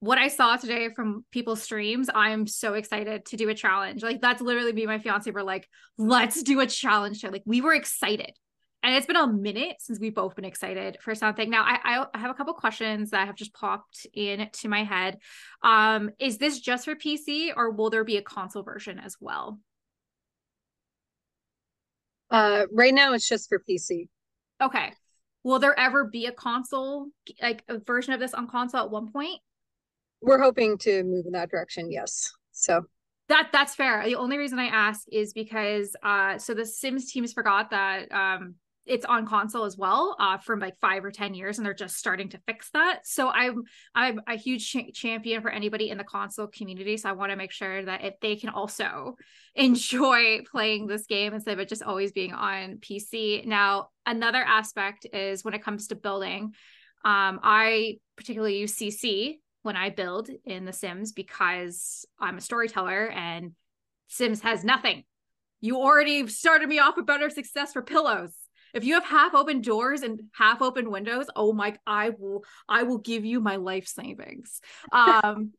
what 0.00 0.18
I 0.18 0.28
saw 0.28 0.56
today 0.56 0.90
from 0.94 1.24
people's 1.30 1.62
streams 1.62 2.08
I'm 2.14 2.46
so 2.46 2.74
excited 2.74 3.26
to 3.26 3.36
do 3.36 3.48
a 3.48 3.54
challenge 3.54 4.02
like 4.02 4.20
that's 4.20 4.40
literally 4.40 4.72
me 4.72 4.86
my 4.86 4.98
fiance 4.98 5.30
were 5.30 5.42
like 5.42 5.68
let's 5.96 6.42
do 6.42 6.60
a 6.60 6.66
challenge 6.66 7.20
show 7.20 7.28
like 7.28 7.42
we 7.46 7.60
were 7.60 7.74
excited 7.74 8.32
and 8.82 8.94
it's 8.94 9.06
been 9.06 9.16
a 9.16 9.26
minute 9.26 9.76
since 9.80 9.98
we've 9.98 10.14
both 10.14 10.36
been 10.36 10.44
excited 10.44 10.98
for 11.00 11.14
something. 11.14 11.50
Now, 11.50 11.64
I 11.64 12.06
I 12.14 12.18
have 12.18 12.30
a 12.30 12.34
couple 12.34 12.54
questions 12.54 13.10
that 13.10 13.26
have 13.26 13.34
just 13.34 13.52
popped 13.52 14.06
into 14.14 14.68
my 14.68 14.84
head. 14.84 15.18
Um, 15.62 16.10
is 16.18 16.38
this 16.38 16.60
just 16.60 16.84
for 16.84 16.94
PC, 16.94 17.50
or 17.56 17.70
will 17.70 17.90
there 17.90 18.04
be 18.04 18.18
a 18.18 18.22
console 18.22 18.62
version 18.62 18.98
as 18.98 19.16
well? 19.20 19.58
Uh, 22.30 22.66
right 22.72 22.94
now 22.94 23.12
it's 23.14 23.28
just 23.28 23.48
for 23.48 23.62
PC. 23.68 24.08
Okay. 24.60 24.92
Will 25.44 25.58
there 25.58 25.78
ever 25.78 26.04
be 26.04 26.26
a 26.26 26.32
console, 26.32 27.06
like 27.40 27.64
a 27.68 27.78
version 27.78 28.12
of 28.12 28.20
this 28.20 28.34
on 28.34 28.48
console 28.48 28.80
at 28.80 28.90
one 28.90 29.10
point? 29.10 29.40
We're 30.20 30.40
hoping 30.42 30.78
to 30.78 31.04
move 31.04 31.26
in 31.26 31.32
that 31.32 31.50
direction. 31.50 31.90
Yes. 31.90 32.32
So 32.52 32.84
that 33.28 33.50
that's 33.52 33.74
fair. 33.74 34.04
The 34.04 34.16
only 34.16 34.36
reason 34.36 34.58
I 34.58 34.66
ask 34.66 35.06
is 35.12 35.32
because 35.32 35.94
uh 36.02 36.38
so 36.38 36.54
the 36.54 36.66
Sims 36.66 37.10
teams 37.10 37.32
forgot 37.32 37.70
that 37.70 38.10
um 38.10 38.56
it's 38.88 39.04
on 39.04 39.26
console 39.26 39.64
as 39.64 39.76
well 39.76 40.16
uh 40.18 40.38
from 40.38 40.60
like 40.60 40.78
5 40.80 41.04
or 41.04 41.10
10 41.10 41.34
years 41.34 41.58
and 41.58 41.66
they're 41.66 41.74
just 41.74 41.96
starting 41.96 42.28
to 42.30 42.38
fix 42.46 42.70
that. 42.70 43.00
So 43.06 43.28
I'm 43.28 43.62
I'm 43.94 44.20
a 44.26 44.36
huge 44.36 44.70
ch- 44.70 44.92
champion 44.94 45.42
for 45.42 45.50
anybody 45.50 45.90
in 45.90 45.98
the 45.98 46.04
console 46.04 46.46
community 46.46 46.96
so 46.96 47.08
I 47.08 47.12
want 47.12 47.30
to 47.30 47.36
make 47.36 47.52
sure 47.52 47.84
that 47.84 48.04
if 48.04 48.14
they 48.20 48.36
can 48.36 48.48
also 48.50 49.16
enjoy 49.54 50.40
playing 50.50 50.86
this 50.86 51.06
game 51.06 51.34
instead 51.34 51.52
of 51.52 51.60
it 51.60 51.68
just 51.68 51.82
always 51.82 52.12
being 52.12 52.32
on 52.32 52.78
PC. 52.78 53.44
Now, 53.46 53.88
another 54.06 54.42
aspect 54.42 55.06
is 55.12 55.44
when 55.44 55.54
it 55.54 55.62
comes 55.62 55.88
to 55.88 55.96
building 55.96 56.54
um 57.04 57.40
I 57.42 57.98
particularly 58.16 58.58
use 58.58 58.76
CC 58.76 59.38
when 59.62 59.76
I 59.76 59.90
build 59.90 60.30
in 60.44 60.64
The 60.64 60.72
Sims 60.72 61.12
because 61.12 62.06
I'm 62.18 62.38
a 62.38 62.40
storyteller 62.40 63.10
and 63.10 63.52
Sims 64.08 64.40
has 64.40 64.64
nothing. 64.64 65.04
You 65.60 65.76
already 65.76 66.26
started 66.28 66.68
me 66.68 66.78
off 66.78 66.96
with 66.96 67.06
better 67.06 67.30
success 67.30 67.72
for 67.72 67.82
pillows. 67.82 68.32
If 68.74 68.84
you 68.84 68.94
have 68.94 69.04
half 69.04 69.34
open 69.34 69.60
doors 69.60 70.02
and 70.02 70.22
half 70.32 70.62
open 70.62 70.90
windows, 70.90 71.26
oh 71.34 71.52
my 71.52 71.76
I 71.86 72.10
will 72.10 72.44
I 72.68 72.82
will 72.84 72.98
give 72.98 73.24
you 73.24 73.40
my 73.40 73.56
life 73.56 73.86
savings. 73.86 74.60
Um 74.92 75.52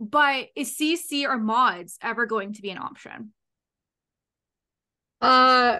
but 0.00 0.48
is 0.56 0.76
CC 0.76 1.24
or 1.24 1.38
mods 1.38 1.98
ever 2.02 2.26
going 2.26 2.52
to 2.54 2.62
be 2.62 2.70
an 2.70 2.78
option? 2.78 3.32
Uh 5.20 5.78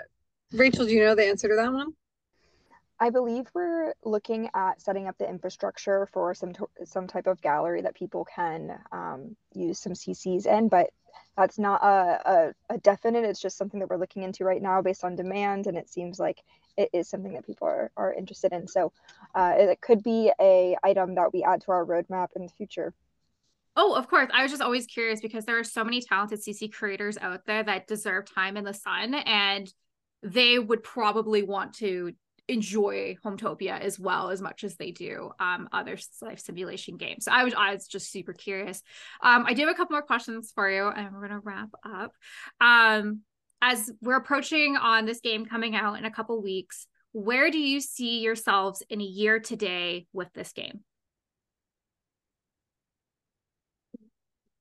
Rachel, 0.53 0.87
do 0.87 0.92
you 0.92 1.05
know 1.05 1.14
the 1.14 1.27
answer 1.27 1.49
to 1.49 1.57
that 1.57 1.73
one? 1.73 1.94
I 3.01 3.11
believe 3.11 3.47
we're 3.55 3.95
looking 4.05 4.51
at 4.55 4.81
setting 4.81 5.09
up 5.09 5.19
the 5.19 5.29
infrastructure 5.29 6.07
for 6.13 6.35
some 6.35 6.53
some 6.85 7.07
type 7.07 7.27
of 7.27 7.43
gallery 7.43 7.83
that 7.83 7.97
people 7.97 8.25
can 8.25 8.79
um, 8.93 9.37
use 9.53 9.79
some 9.79 9.95
CCs 9.95 10.47
in, 10.47 10.69
but 10.69 10.91
that's 11.37 11.59
not 11.59 11.83
a, 11.83 12.55
a, 12.71 12.75
a, 12.75 12.79
definite. 12.79 13.25
It's 13.25 13.41
just 13.41 13.57
something 13.57 13.81
that 13.81 13.89
we're 13.89 13.97
looking 13.97 14.23
into 14.23 14.45
right 14.45 14.63
now 14.63 14.81
based 14.83 15.05
on 15.05 15.17
demand, 15.17 15.67
and 15.67 15.77
it 15.77 15.89
seems 15.89 16.21
like 16.21 16.43
it 16.77 16.91
is 16.93 17.09
something 17.09 17.35
that 17.35 17.47
people 17.47 17.67
are, 17.67 17.91
are 17.97 18.15
interested 18.15 18.53
in. 18.53 18.69
So 18.69 18.93
uh, 19.35 19.55
it 19.57 19.81
could 19.81 20.03
be 20.03 20.33
a 20.41 20.77
item 20.83 21.17
that 21.17 21.33
we 21.33 21.43
add 21.43 21.63
to 21.63 21.73
our 21.73 21.85
roadmap 21.85 22.29
in 22.37 22.43
the 22.43 22.53
future. 22.53 22.95
Oh, 23.77 23.95
of 23.95 24.09
course. 24.09 24.31
I 24.33 24.43
was 24.43 24.53
just 24.53 24.63
always 24.63 24.87
curious 24.87 25.21
because 25.21 25.45
there 25.45 25.59
are 25.59 25.65
so 25.65 25.83
many 25.83 26.01
talented 26.01 26.41
CC 26.41 26.73
creators 26.73 27.19
out 27.19 27.45
there 27.47 27.65
that 27.65 27.89
deserve 27.89 28.33
time 28.33 28.57
in 28.57 28.63
the 28.63 28.75
sun 28.75 29.15
and 29.15 29.73
they 30.23 30.59
would 30.61 30.83
probably 30.83 31.43
want 31.43 31.75
to 31.75 32.15
enjoy 32.49 33.17
Hometopia 33.25 33.81
as 33.81 33.99
well 33.99 34.31
as 34.31 34.43
much 34.43 34.65
as 34.65 34.77
they 34.77 34.91
do 34.91 35.31
um, 35.41 35.69
other 35.73 35.97
life 36.21 36.39
simulation 36.39 36.97
games. 36.97 37.25
So 37.25 37.33
I 37.33 37.45
was 37.45 37.55
I 37.55 37.73
was 37.73 37.87
just 37.87 38.11
super 38.11 38.33
curious. 38.33 38.83
Um, 39.23 39.45
I 39.47 39.55
do 39.55 39.63
have 39.63 39.71
a 39.71 39.75
couple 39.75 39.95
more 39.95 40.03
questions 40.03 40.53
for 40.55 40.69
you, 40.71 40.87
and 40.87 41.15
we're 41.15 41.29
gonna 41.29 41.41
wrap 41.41 41.71
up. 41.85 42.13
Um, 42.61 43.21
as 43.63 43.91
we're 44.03 44.17
approaching 44.17 44.77
on 44.77 45.07
this 45.07 45.21
game 45.21 45.47
coming 45.47 45.75
out 45.75 45.99
in 45.99 46.05
a 46.05 46.11
couple 46.11 46.41
weeks, 46.43 46.87
where 47.13 47.51
do 47.51 47.59
you 47.59 47.81
see 47.81 48.21
yourselves 48.21 48.83
in 48.91 49.01
a 49.01 49.05
year 49.05 49.41
today 49.41 50.07
with 50.13 50.33
this 50.35 50.53
game? 50.53 50.81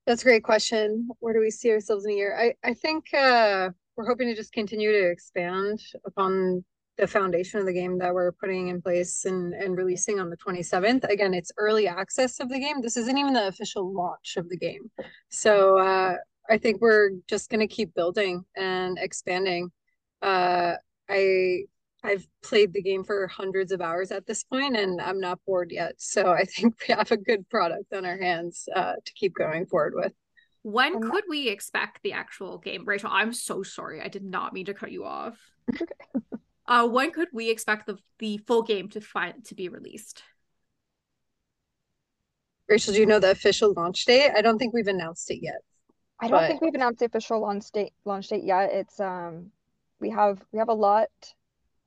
That's 0.06 0.22
a 0.22 0.26
great 0.26 0.44
question. 0.44 1.10
Where 1.20 1.34
do 1.34 1.40
we 1.40 1.52
see 1.52 1.72
ourselves 1.72 2.06
in 2.06 2.12
a 2.12 2.16
year? 2.16 2.38
I 2.38 2.56
I 2.64 2.74
think 2.74 3.14
uh, 3.14 3.72
we're 3.98 4.08
hoping 4.08 4.28
to 4.28 4.36
just 4.36 4.54
continue 4.54 4.92
to 4.92 5.10
expand 5.10 5.82
upon 6.06 6.64
the 6.98 7.08
foundation 7.08 7.60
of 7.60 7.66
the 7.66 7.74
game 7.74 7.98
that 7.98 8.14
we're 8.14 8.32
putting 8.32 8.68
in 8.68 8.82
place 8.82 9.26
and, 9.26 9.54
and 9.54 9.78
releasing 9.78 10.20
on 10.20 10.30
the 10.30 10.38
27th. 10.38 11.04
Again, 11.10 11.34
it's 11.34 11.52
early 11.58 11.88
access 11.88 12.40
of 12.40 12.50
the 12.50 12.60
game. 12.60 12.82
This 12.82 12.98
isn't 12.98 13.18
even 13.18 13.34
the 13.34 13.48
official 13.48 13.92
launch 13.92 14.36
of 14.38 14.48
the 14.50 14.58
game. 14.58 14.92
So 15.30 15.80
uh, 15.80 16.16
I 16.50 16.58
think 16.58 16.82
we're 16.82 17.12
just 17.28 17.50
going 17.50 17.68
to 17.68 17.74
keep 17.74 17.96
building 17.96 18.46
and 18.56 18.98
expanding. 19.00 19.72
Uh, 20.22 20.76
I 21.10 21.64
I've 22.06 22.28
played 22.44 22.74
the 22.74 22.82
game 22.82 23.04
for 23.04 23.28
hundreds 23.28 23.72
of 23.72 23.80
hours 23.82 24.12
at 24.12 24.28
this 24.28 24.44
point, 24.44 24.76
and 24.76 25.00
I'm 25.00 25.22
not 25.22 25.40
bored 25.48 25.72
yet. 25.72 25.96
So 25.98 26.32
I 26.34 26.44
think 26.44 26.76
we 26.88 26.94
have 26.94 27.12
a 27.12 27.18
good 27.18 27.50
product 27.50 27.94
on 27.94 28.06
our 28.06 28.18
hands 28.18 28.68
uh, 28.76 28.94
to 29.04 29.14
keep 29.14 29.34
going 29.36 29.66
forward 29.66 29.94
with. 29.96 30.14
When 30.64 31.02
could 31.02 31.26
we 31.28 31.50
expect 31.50 32.00
the 32.04 32.14
actual 32.14 32.58
game, 32.58 32.86
Rachel? 32.86 33.10
I'm 33.12 33.34
so 33.34 33.64
sorry. 33.64 34.02
I 34.02 34.08
did 34.08 34.24
not 34.24 34.54
mean 34.54 34.66
to 34.66 34.74
cut 34.74 34.94
you 34.94 35.04
off. 35.04 35.38
Uh, 36.66 36.88
when 36.88 37.12
could 37.12 37.28
we 37.34 37.50
expect 37.50 37.88
the 37.88 37.98
the 38.20 38.38
full 38.38 38.62
game 38.62 38.90
to 38.90 39.02
find 39.02 39.44
to 39.46 39.56
be 39.56 39.70
released? 39.70 40.24
Rachel, 42.70 42.94
do 42.94 43.00
you 43.00 43.06
know 43.06 43.20
the 43.20 43.32
official 43.32 43.74
launch 43.74 44.06
date? 44.06 44.32
I 44.36 44.42
don't 44.42 44.58
think 44.58 44.74
we've 44.74 44.88
announced 44.88 45.30
it 45.30 45.40
yet. 45.42 45.62
I 46.20 46.30
don't 46.30 46.40
but... 46.40 46.48
think 46.48 46.62
we've 46.62 46.74
announced 46.74 47.00
the 47.00 47.06
official 47.06 47.40
launch 47.42 47.70
date 47.72 47.94
launch 48.06 48.30
date 48.30 48.44
yet. 48.44 48.72
It's 48.72 49.00
um 49.00 49.52
we 50.00 50.10
have 50.12 50.42
we 50.52 50.60
have 50.60 50.70
a 50.70 50.74
lot 50.74 51.10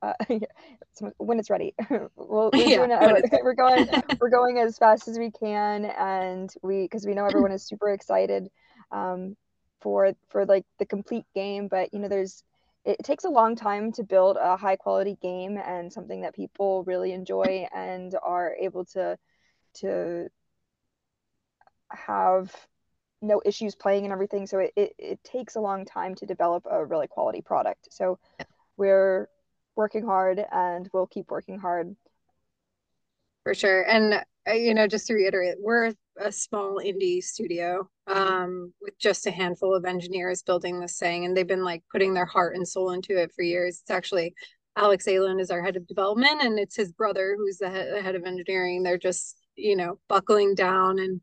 uh, 0.03 0.13
when 1.17 1.39
it's 1.39 1.49
ready. 1.49 1.73
we'll, 1.89 2.51
we're, 2.53 2.87
yeah, 2.87 3.15
it, 3.17 3.25
we're 3.43 3.55
going 3.55 3.87
we're 4.19 4.29
going 4.29 4.59
as 4.59 4.77
fast 4.77 5.07
as 5.07 5.17
we 5.17 5.31
can 5.31 5.85
and 5.85 6.53
we 6.61 6.83
because 6.83 7.05
we 7.05 7.15
know 7.15 7.25
everyone 7.25 7.51
is 7.51 7.63
super 7.63 7.89
excited 7.89 8.49
um 8.91 9.35
for 9.81 10.13
for 10.29 10.45
like 10.45 10.65
the 10.79 10.85
complete 10.85 11.25
game 11.35 11.67
but 11.67 11.93
you 11.93 11.99
know 11.99 12.07
there's 12.07 12.43
it 12.87 13.03
takes 13.03 13.25
a 13.25 13.29
long 13.29 13.55
time 13.55 13.91
to 13.91 14.03
build 14.03 14.37
a 14.39 14.55
high 14.55 14.77
quality 14.77 15.17
game 15.21 15.57
and 15.57 15.91
something 15.91 16.21
that 16.21 16.33
people 16.33 16.85
really 16.85 17.11
enjoy 17.11 17.67
and 17.75 18.15
are 18.23 18.55
able 18.55 18.85
to 18.85 19.17
to 19.75 20.29
have 21.91 22.55
no 23.21 23.41
issues 23.45 23.75
playing 23.75 24.05
and 24.05 24.13
everything. 24.13 24.47
So 24.47 24.59
it, 24.59 24.71
it, 24.77 24.93
it 24.97 25.23
takes 25.23 25.55
a 25.55 25.59
long 25.59 25.83
time 25.83 26.15
to 26.15 26.25
develop 26.25 26.63
a 26.69 26.85
really 26.85 27.07
quality 27.07 27.41
product. 27.41 27.89
So 27.91 28.19
we're 28.77 29.27
working 29.75 30.05
hard 30.05 30.43
and 30.51 30.89
we'll 30.93 31.07
keep 31.07 31.29
working 31.29 31.59
hard. 31.59 31.93
For 33.43 33.53
sure. 33.53 33.83
And 33.83 34.23
uh, 34.47 34.53
you 34.53 34.73
know 34.73 34.87
just 34.87 35.07
to 35.07 35.13
reiterate 35.13 35.55
we're 35.59 35.93
a 36.19 36.31
small 36.31 36.79
indie 36.83 37.21
studio 37.21 37.87
um, 38.07 38.73
with 38.81 38.97
just 38.99 39.27
a 39.27 39.31
handful 39.31 39.75
of 39.75 39.85
engineers 39.85 40.43
building 40.43 40.79
this 40.79 40.97
thing, 40.97 41.25
and 41.25 41.35
they've 41.35 41.47
been 41.47 41.63
like 41.63 41.83
putting 41.91 42.13
their 42.13 42.25
heart 42.25 42.55
and 42.55 42.67
soul 42.67 42.91
into 42.91 43.17
it 43.21 43.31
for 43.35 43.43
years. 43.43 43.79
It's 43.81 43.91
actually 43.91 44.33
Alex 44.75 45.05
Ayland 45.05 45.41
is 45.41 45.51
our 45.51 45.63
head 45.63 45.75
of 45.75 45.87
development, 45.87 46.43
and 46.43 46.59
it's 46.59 46.75
his 46.75 46.91
brother 46.91 47.35
who's 47.37 47.57
the 47.57 47.69
head 47.69 48.15
of 48.15 48.23
engineering. 48.23 48.83
They're 48.83 48.97
just 48.97 49.37
you 49.55 49.75
know 49.75 49.99
buckling 50.07 50.55
down 50.55 50.99
and 50.99 51.21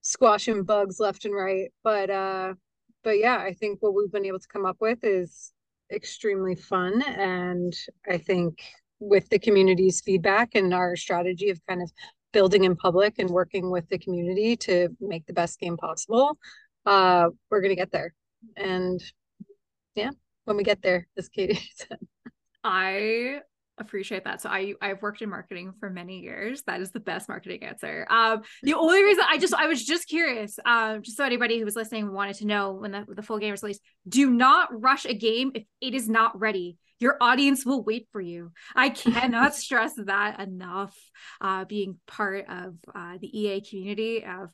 squashing 0.00 0.64
bugs 0.64 1.00
left 1.00 1.24
and 1.24 1.34
right. 1.34 1.70
But 1.82 2.10
uh, 2.10 2.54
but 3.02 3.18
yeah, 3.18 3.38
I 3.38 3.54
think 3.54 3.82
what 3.82 3.94
we've 3.94 4.12
been 4.12 4.26
able 4.26 4.40
to 4.40 4.48
come 4.48 4.66
up 4.66 4.76
with 4.80 4.98
is 5.02 5.52
extremely 5.92 6.54
fun, 6.54 7.02
and 7.02 7.74
I 8.08 8.18
think 8.18 8.62
with 9.00 9.28
the 9.28 9.38
community's 9.38 10.00
feedback 10.00 10.54
and 10.54 10.72
our 10.72 10.96
strategy 10.96 11.50
of 11.50 11.60
kind 11.68 11.82
of 11.82 11.90
building 12.34 12.64
in 12.64 12.76
public 12.76 13.18
and 13.18 13.30
working 13.30 13.70
with 13.70 13.88
the 13.88 13.98
community 13.98 14.56
to 14.56 14.90
make 15.00 15.24
the 15.26 15.32
best 15.32 15.58
game 15.58 15.78
possible, 15.78 16.36
uh, 16.84 17.30
we're 17.50 17.60
going 17.60 17.70
to 17.70 17.76
get 17.76 17.92
there. 17.92 18.12
And 18.56 19.02
yeah, 19.94 20.10
when 20.44 20.58
we 20.58 20.64
get 20.64 20.82
there, 20.82 21.06
as 21.16 21.30
Katie 21.30 21.54
said. 21.76 21.98
I 22.62 23.40
appreciate 23.78 24.24
that. 24.24 24.40
So 24.40 24.48
I 24.48 24.74
I've 24.80 25.02
worked 25.02 25.22
in 25.22 25.30
marketing 25.30 25.74
for 25.80 25.90
many 25.90 26.20
years. 26.20 26.62
That 26.66 26.80
is 26.80 26.90
the 26.90 27.00
best 27.00 27.28
marketing 27.28 27.64
answer. 27.64 28.06
Um, 28.10 28.42
the 28.62 28.74
only 28.74 29.02
reason 29.02 29.24
I 29.26 29.38
just 29.38 29.54
I 29.54 29.66
was 29.66 29.84
just 29.84 30.08
curious, 30.08 30.58
um, 30.64 31.02
just 31.02 31.16
so 31.16 31.24
anybody 31.24 31.58
who 31.58 31.64
was 31.64 31.76
listening 31.76 32.12
wanted 32.12 32.36
to 32.36 32.46
know 32.46 32.72
when 32.72 32.92
the, 32.92 33.04
the 33.08 33.22
full 33.22 33.38
game 33.38 33.54
is 33.54 33.62
released, 33.62 33.82
do 34.08 34.30
not 34.30 34.68
rush 34.80 35.06
a 35.06 35.14
game 35.14 35.52
if 35.54 35.64
it 35.80 35.94
is 35.94 36.08
not 36.08 36.38
ready 36.38 36.76
your 37.00 37.16
audience 37.20 37.66
will 37.66 37.82
wait 37.82 38.08
for 38.12 38.20
you. 38.20 38.52
I 38.74 38.90
cannot 38.90 39.54
stress 39.64 39.92
that 39.96 40.40
enough. 40.40 40.96
Uh, 41.40 41.64
being 41.64 41.98
part 42.06 42.46
of 42.48 42.76
uh, 42.94 43.18
the 43.20 43.38
EA 43.38 43.60
community 43.60 44.24
of 44.24 44.50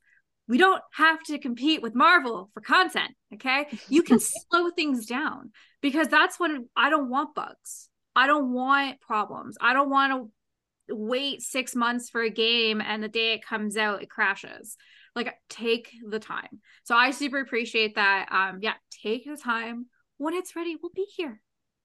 we 0.49 0.59
don't 0.59 0.83
have 0.93 1.23
to 1.25 1.39
compete 1.39 1.81
with 1.81 1.95
Marvel 1.95 2.51
for 2.53 2.61
content. 2.61 3.13
Okay. 3.35 3.67
You 3.89 4.03
can 4.03 4.19
slow 4.51 4.71
things 4.71 5.07
down 5.07 5.53
because 5.81 6.09
that's 6.09 6.41
when 6.41 6.69
I 6.77 6.91
don't 6.91 7.09
want 7.09 7.37
bugs. 7.37 7.89
I 8.17 8.27
don't 8.27 8.53
want 8.53 9.01
problems. 9.01 9.57
I 9.61 9.73
don't 9.73 9.91
want 9.91 10.13
to 10.13 10.95
wait 10.97 11.43
six 11.43 11.77
months 11.77 12.11
for 12.11 12.21
a 12.21 12.31
game 12.31 12.81
and 12.81 13.01
the 13.01 13.09
day 13.09 13.35
it 13.35 13.47
comes 13.47 13.77
out, 13.77 14.03
it 14.03 14.11
crashes. 14.11 14.77
Like, 15.15 15.35
take 15.49 15.93
the 16.09 16.19
time. 16.19 16.61
So 16.83 16.97
I 16.97 17.13
super 17.13 17.41
appreciate 17.41 17.95
that. 17.95 18.29
Um, 18.31 18.59
yeah, 18.61 18.75
take 19.03 19.25
the 19.25 19.37
time. 19.37 19.87
When 20.19 20.35
it's 20.35 20.57
ready, 20.57 20.77
we'll 20.81 20.93
be 20.93 21.07
here 21.17 21.41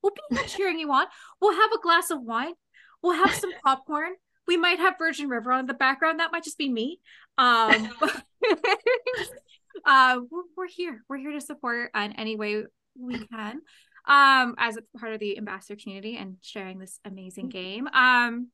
We'll 0.06 0.14
be 0.44 0.48
cheering 0.48 0.78
you 0.78 0.92
on. 0.92 1.08
We'll 1.42 1.56
have 1.56 1.72
a 1.72 1.82
glass 1.82 2.12
of 2.12 2.22
wine. 2.22 2.54
We'll 3.02 3.14
have 3.14 3.34
some 3.34 3.52
popcorn. 3.66 4.12
We 4.48 4.56
might 4.56 4.78
have 4.78 5.00
Virgin 5.00 5.30
River 5.30 5.52
on 5.52 5.66
the 5.66 5.74
background. 5.74 6.20
That 6.20 6.32
might 6.32 6.44
just 6.44 6.60
be 6.60 6.70
me. 6.70 7.00
Um, 7.40 7.90
uh, 9.86 10.20
we're, 10.30 10.44
we're 10.56 10.68
here. 10.68 11.04
We're 11.10 11.18
here 11.18 11.32
to 11.32 11.42
support 11.42 11.90
in 11.96 12.12
any 12.14 12.36
way 12.36 12.66
we 12.96 13.26
can 13.26 13.62
um, 14.08 14.54
as 14.60 14.78
a 14.78 15.00
part 15.00 15.14
of 15.14 15.20
the 15.20 15.40
ambassador 15.40 15.80
community 15.82 16.18
and 16.18 16.38
sharing 16.42 16.78
this 16.78 17.00
amazing 17.04 17.50
game. 17.50 17.88
Um, 17.88 18.50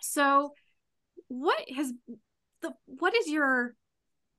so 0.00 0.54
what 1.28 1.58
has 1.76 1.92
the 2.62 2.72
what 2.86 3.14
is 3.14 3.28
your 3.28 3.74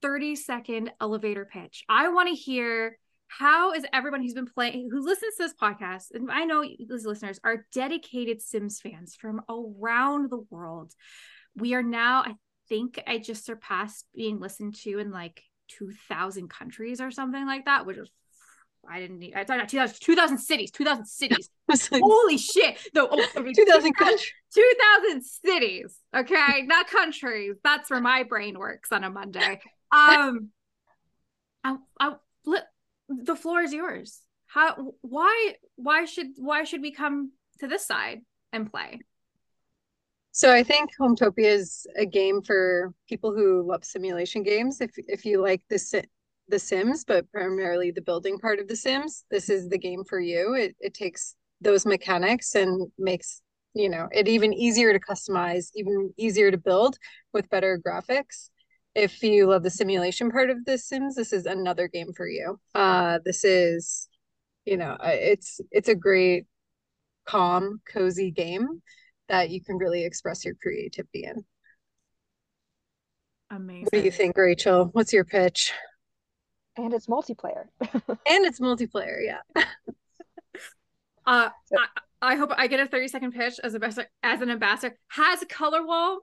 30 0.01 0.35
second 0.35 0.91
elevator 0.99 1.45
pitch? 1.45 1.83
I 1.87 2.09
want 2.09 2.29
to 2.29 2.35
hear 2.35 2.97
how 3.39 3.71
is 3.71 3.85
everyone 3.93 4.21
who's 4.21 4.33
been 4.33 4.45
playing 4.45 4.89
who 4.91 5.03
listens 5.03 5.35
to 5.35 5.43
this 5.43 5.53
podcast 5.53 6.07
and 6.13 6.29
i 6.31 6.43
know 6.43 6.63
these 6.63 7.05
listeners 7.05 7.39
are 7.43 7.65
dedicated 7.73 8.41
sims 8.41 8.79
fans 8.79 9.15
from 9.15 9.41
around 9.49 10.29
the 10.29 10.43
world 10.49 10.93
we 11.55 11.73
are 11.73 11.83
now 11.83 12.21
i 12.21 12.33
think 12.67 13.01
i 13.07 13.17
just 13.17 13.45
surpassed 13.45 14.05
being 14.15 14.39
listened 14.39 14.75
to 14.75 14.99
in 14.99 15.11
like 15.11 15.43
2000 15.69 16.49
countries 16.49 16.99
or 16.99 17.11
something 17.11 17.45
like 17.45 17.65
that 17.65 17.85
which 17.85 17.97
is 17.97 18.09
I 18.89 18.99
didn't 18.99 19.19
need. 19.19 19.35
I 19.35 19.43
thought 19.43 19.69
2000, 19.69 19.97
2000 19.99 20.37
cities, 20.39 20.71
2000 20.71 21.05
cities. 21.05 21.49
Holy 21.91 22.37
shit! 22.37 22.79
No, 22.95 23.07
oh, 23.11 23.25
2000 23.35 23.93
countries. 23.93 24.31
2000 24.53 25.23
cities. 25.23 25.97
Okay, 26.15 26.61
not 26.65 26.87
countries. 26.87 27.55
That's 27.63 27.89
where 27.91 28.01
my 28.01 28.23
brain 28.23 28.57
works 28.57 28.91
on 28.91 29.03
a 29.03 29.09
Monday. 29.09 29.59
Um, 29.93 30.51
I, 31.65 31.75
I, 31.99 32.13
the 33.23 33.35
floor 33.35 33.61
is 33.61 33.73
yours. 33.73 34.21
How? 34.47 34.93
Why? 35.01 35.55
Why 35.75 36.05
should? 36.05 36.27
Why 36.37 36.63
should 36.63 36.81
we 36.81 36.91
come 36.91 37.31
to 37.59 37.67
this 37.67 37.85
side 37.85 38.21
and 38.51 38.69
play? 38.69 38.99
So 40.33 40.51
I 40.53 40.63
think 40.63 40.91
Hometopia 40.99 41.45
is 41.45 41.85
a 41.97 42.05
game 42.05 42.41
for 42.41 42.93
people 43.09 43.33
who 43.33 43.67
love 43.67 43.83
simulation 43.83 44.43
games. 44.43 44.79
If 44.79 44.91
if 45.07 45.25
you 45.25 45.41
like 45.41 45.61
this 45.69 45.93
the 46.47 46.59
Sims, 46.59 47.03
but 47.03 47.29
primarily 47.31 47.91
the 47.91 48.01
building 48.01 48.37
part 48.37 48.59
of 48.59 48.67
the 48.67 48.75
Sims, 48.75 49.25
this 49.31 49.49
is 49.49 49.67
the 49.69 49.77
game 49.77 50.03
for 50.03 50.19
you. 50.19 50.53
It 50.53 50.75
it 50.79 50.93
takes 50.93 51.35
those 51.59 51.85
mechanics 51.85 52.55
and 52.55 52.91
makes 52.97 53.41
you 53.73 53.89
know 53.89 54.07
it 54.11 54.27
even 54.27 54.53
easier 54.53 54.93
to 54.93 54.99
customize, 54.99 55.69
even 55.75 56.13
easier 56.17 56.51
to 56.51 56.57
build 56.57 56.97
with 57.33 57.49
better 57.49 57.81
graphics. 57.85 58.50
If 58.93 59.23
you 59.23 59.47
love 59.47 59.63
the 59.63 59.69
simulation 59.69 60.31
part 60.31 60.49
of 60.49 60.65
the 60.65 60.77
Sims, 60.77 61.15
this 61.15 61.31
is 61.31 61.45
another 61.45 61.87
game 61.87 62.11
for 62.15 62.27
you. 62.27 62.59
Uh, 62.75 63.19
this 63.23 63.43
is, 63.43 64.09
you 64.65 64.77
know, 64.77 64.97
it's 65.01 65.61
it's 65.71 65.89
a 65.89 65.95
great, 65.95 66.45
calm, 67.25 67.81
cozy 67.91 68.31
game 68.31 68.81
that 69.29 69.49
you 69.49 69.63
can 69.63 69.77
really 69.77 70.03
express 70.03 70.43
your 70.43 70.55
creativity 70.61 71.23
in. 71.23 71.45
Amazing. 73.49 73.83
What 73.83 73.91
do 73.93 74.01
you 74.01 74.11
think, 74.11 74.37
Rachel? 74.37 74.89
What's 74.91 75.13
your 75.13 75.25
pitch? 75.25 75.71
and 76.77 76.93
it's 76.93 77.07
multiplayer 77.07 77.65
and 77.81 78.45
it's 78.45 78.59
multiplayer 78.59 79.17
yeah 79.23 79.63
uh 81.25 81.49
so, 81.65 81.77
I, 82.21 82.33
I, 82.33 82.35
hope 82.35 82.51
i 82.55 82.67
get 82.67 82.79
a 82.79 82.87
30 82.87 83.07
second 83.07 83.31
pitch 83.31 83.59
as 83.63 83.73
a 83.73 83.79
best 83.79 83.99
as 84.23 84.41
an 84.41 84.49
ambassador 84.49 84.97
has 85.09 85.41
a 85.41 85.45
color 85.45 85.85
wall 85.85 86.19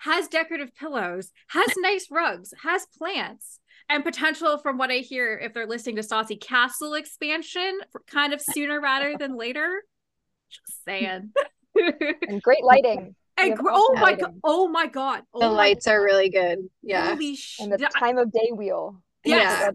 has 0.00 0.28
decorative 0.28 0.74
pillows 0.74 1.30
has 1.48 1.68
nice 1.78 2.06
rugs 2.10 2.52
has 2.62 2.86
plants 2.98 3.60
and 3.88 4.04
potential 4.04 4.58
from 4.58 4.78
what 4.78 4.90
i 4.90 4.96
hear 4.96 5.38
if 5.38 5.54
they're 5.54 5.66
listening 5.66 5.96
to 5.96 6.02
Stassi 6.02 6.40
castle 6.40 6.94
expansion 6.94 7.80
kind 8.06 8.32
of 8.32 8.40
sooner 8.40 8.80
rather 8.80 9.16
than 9.18 9.36
later 9.36 9.82
just 10.50 10.84
saying 10.84 11.30
and 12.28 12.42
great 12.42 12.64
lighting 12.64 13.14
and 13.36 13.58
oh 13.64 13.94
my 14.00 14.14
god 14.14 14.34
oh 14.44 14.68
my 14.68 14.86
god 14.86 15.22
oh 15.32 15.40
the 15.40 15.46
my 15.46 15.52
lights 15.52 15.86
god. 15.86 15.92
are 15.92 16.02
really 16.02 16.28
good 16.28 16.58
yeah 16.82 17.10
Holy 17.10 17.36
sh- 17.36 17.60
and 17.60 17.72
the 17.72 17.78
time 17.78 18.18
of 18.18 18.30
day 18.32 18.50
wheel 18.52 19.00
Yes. 19.24 19.60
Yeah. 19.60 19.70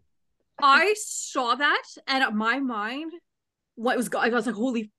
I 0.61 0.95
saw 0.97 1.55
that 1.55 1.83
and 2.07 2.35
my 2.35 2.59
mind 2.59 3.11
what 3.75 3.97
was 3.97 4.09
I 4.17 4.29
was 4.29 4.45
like, 4.45 4.55
holy 4.55 4.91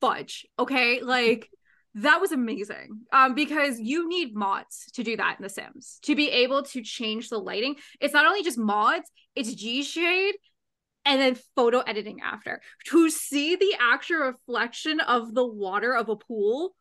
fudge. 0.00 0.46
Okay. 0.58 1.00
Like 1.00 1.50
that 1.94 2.20
was 2.20 2.32
amazing. 2.32 3.00
Um, 3.12 3.34
because 3.34 3.78
you 3.78 4.08
need 4.08 4.34
mods 4.34 4.86
to 4.94 5.02
do 5.02 5.16
that 5.16 5.36
in 5.38 5.42
The 5.42 5.48
Sims 5.48 5.98
to 6.02 6.14
be 6.14 6.30
able 6.30 6.62
to 6.64 6.82
change 6.82 7.28
the 7.28 7.38
lighting. 7.38 7.76
It's 8.00 8.14
not 8.14 8.26
only 8.26 8.42
just 8.42 8.58
mods, 8.58 9.10
it's 9.34 9.54
GShade 9.54 10.32
and 11.04 11.20
then 11.20 11.38
photo 11.56 11.80
editing 11.80 12.20
after 12.22 12.60
to 12.86 13.10
see 13.10 13.56
the 13.56 13.74
actual 13.80 14.18
reflection 14.18 15.00
of 15.00 15.34
the 15.34 15.46
water 15.46 15.94
of 15.94 16.08
a 16.08 16.16
pool. 16.16 16.74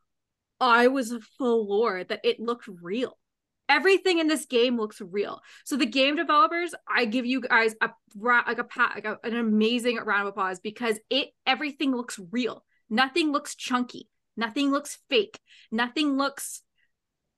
I 0.60 0.88
was 0.88 1.14
floored 1.38 2.10
that 2.10 2.22
it 2.24 2.40
looked 2.40 2.68
real 2.68 3.18
everything 3.72 4.20
in 4.20 4.28
this 4.28 4.46
game 4.46 4.78
looks 4.78 5.00
real. 5.00 5.42
So 5.64 5.78
the 5.78 5.86
game 5.86 6.18
developers, 6.18 6.76
I 6.88 7.06
give 7.06 7.26
you 7.26 7.40
guys 7.40 7.74
a 7.82 7.90
like 8.16 8.58
a 8.58 8.66
pat 8.66 8.92
like 8.96 9.06
a, 9.06 9.18
an 9.24 9.36
amazing 9.36 9.98
round 9.98 10.24
of 10.24 10.28
applause 10.28 10.60
because 10.60 11.00
it 11.10 11.30
everything 11.48 11.96
looks 11.96 12.20
real. 12.32 12.66
Nothing 12.90 13.32
looks 13.32 13.56
chunky. 13.56 14.10
Nothing 14.42 14.72
looks 14.72 14.98
fake. 15.08 15.40
Nothing 15.72 16.18
looks 16.18 16.64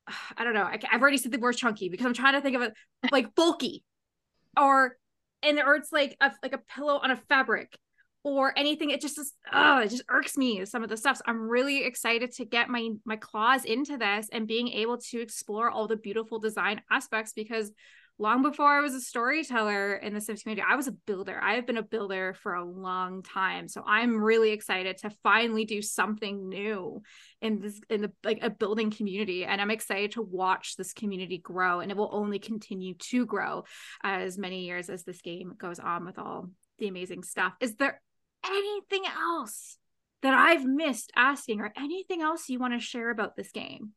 I 0.38 0.44
don't 0.44 0.54
know. 0.54 0.64
I, 0.64 0.80
have 0.90 1.02
already 1.02 1.18
said 1.18 1.32
the 1.32 1.38
word 1.38 1.58
chunky 1.58 1.90
because 1.90 2.06
I'm 2.06 2.14
trying 2.14 2.34
to 2.34 2.42
think 2.42 2.56
of 2.56 2.62
it 2.62 2.74
like 3.12 3.36
bulky, 3.36 3.84
or 4.58 4.98
and 5.44 5.60
or 5.60 5.76
it's 5.76 5.92
like 5.92 6.16
a 6.22 6.32
like 6.42 6.54
a 6.54 6.58
pillow 6.76 7.00
on 7.04 7.12
a 7.12 7.18
fabric, 7.18 7.78
or 8.24 8.58
anything 8.58 8.90
it 8.90 9.02
just 9.02 9.20
oh 9.52 9.82
it 9.82 9.90
just 9.90 10.04
irks 10.10 10.38
me 10.38 10.64
some 10.66 10.82
of 10.82 10.90
the 10.90 10.96
stuff 10.96 11.18
so 11.18 11.24
i'm 11.28 11.50
really 11.50 11.84
excited 11.84 12.32
to 12.32 12.46
get 12.46 12.70
my 12.70 12.90
my 13.06 13.18
claws 13.18 13.66
into 13.66 13.98
this 13.98 14.30
and 14.32 14.48
being 14.48 14.70
able 14.70 14.98
to 14.98 15.20
explore 15.20 15.70
all 15.70 15.88
the 15.88 15.98
beautiful 15.98 16.40
design 16.40 16.82
aspects 16.90 17.34
because 17.34 17.72
long 18.20 18.42
before 18.42 18.68
i 18.68 18.80
was 18.80 18.94
a 18.94 19.02
storyteller 19.02 19.96
in 19.96 20.14
the 20.14 20.22
sims 20.22 20.44
community 20.44 20.66
i 20.68 20.76
was 20.76 20.88
a 20.88 20.92
builder. 20.92 21.40
I 21.42 21.56
have 21.56 21.66
been 21.66 21.78
a 21.78 21.84
builder 21.84 22.34
for 22.34 22.54
a 22.54 22.66
long 22.66 23.24
time. 23.24 23.68
So 23.68 23.84
i'm 23.86 24.18
really 24.18 24.52
excited 24.52 24.98
to 25.00 25.10
finally 25.24 25.66
do 25.66 25.82
something 25.82 26.48
new 26.48 27.02
in 27.42 27.60
this 27.60 27.82
in 27.90 28.02
the 28.02 28.12
like 28.24 28.40
a 28.42 28.50
building 28.50 28.92
community. 28.92 29.46
And 29.46 29.60
i'm 29.60 29.72
excited 29.72 30.12
to 30.12 30.22
watch 30.22 30.76
this 30.76 30.94
community 30.94 31.38
grow 31.38 31.80
and 31.80 31.92
it 31.92 31.98
will 31.98 32.10
only 32.12 32.40
continue 32.40 32.94
to 32.96 33.26
grow 33.26 33.64
as 34.04 34.38
many 34.38 34.66
years 34.66 34.90
as 34.90 35.04
this 35.04 35.22
game 35.22 35.54
goes 35.58 35.80
on 35.80 36.06
with 36.06 36.20
all 36.20 36.50
the 36.80 36.88
amazing 36.88 37.24
stuff. 37.24 37.54
Is 37.60 37.76
there 37.76 38.02
anything 38.46 39.04
else 39.06 39.78
that 40.22 40.34
I've 40.34 40.66
missed 40.66 41.12
asking 41.16 41.62
or 41.62 41.74
anything 41.78 42.22
else 42.22 42.50
you 42.50 42.60
want 42.60 42.74
to 42.74 42.80
share 42.80 43.10
about 43.10 43.36
this 43.36 43.52
game? 43.52 43.92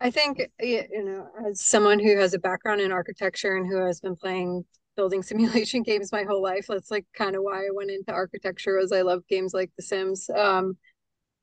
I 0.00 0.10
think, 0.10 0.40
you 0.60 1.04
know, 1.04 1.28
as 1.48 1.64
someone 1.64 1.98
who 1.98 2.16
has 2.18 2.32
a 2.32 2.38
background 2.38 2.80
in 2.80 2.90
architecture 2.92 3.56
and 3.56 3.66
who 3.66 3.84
has 3.84 4.00
been 4.00 4.16
playing 4.16 4.64
building 4.96 5.22
simulation 5.24 5.82
games 5.82 6.12
my 6.12 6.24
whole 6.24 6.42
life, 6.42 6.66
that's 6.68 6.90
like 6.90 7.06
kind 7.14 7.36
of 7.36 7.42
why 7.42 7.58
I 7.58 7.68
went 7.72 7.90
into 7.90 8.12
architecture 8.12 8.76
was 8.78 8.92
I 8.92 9.02
love 9.02 9.26
games 9.28 9.52
like 9.52 9.70
The 9.76 9.82
Sims. 9.82 10.30
Um, 10.30 10.76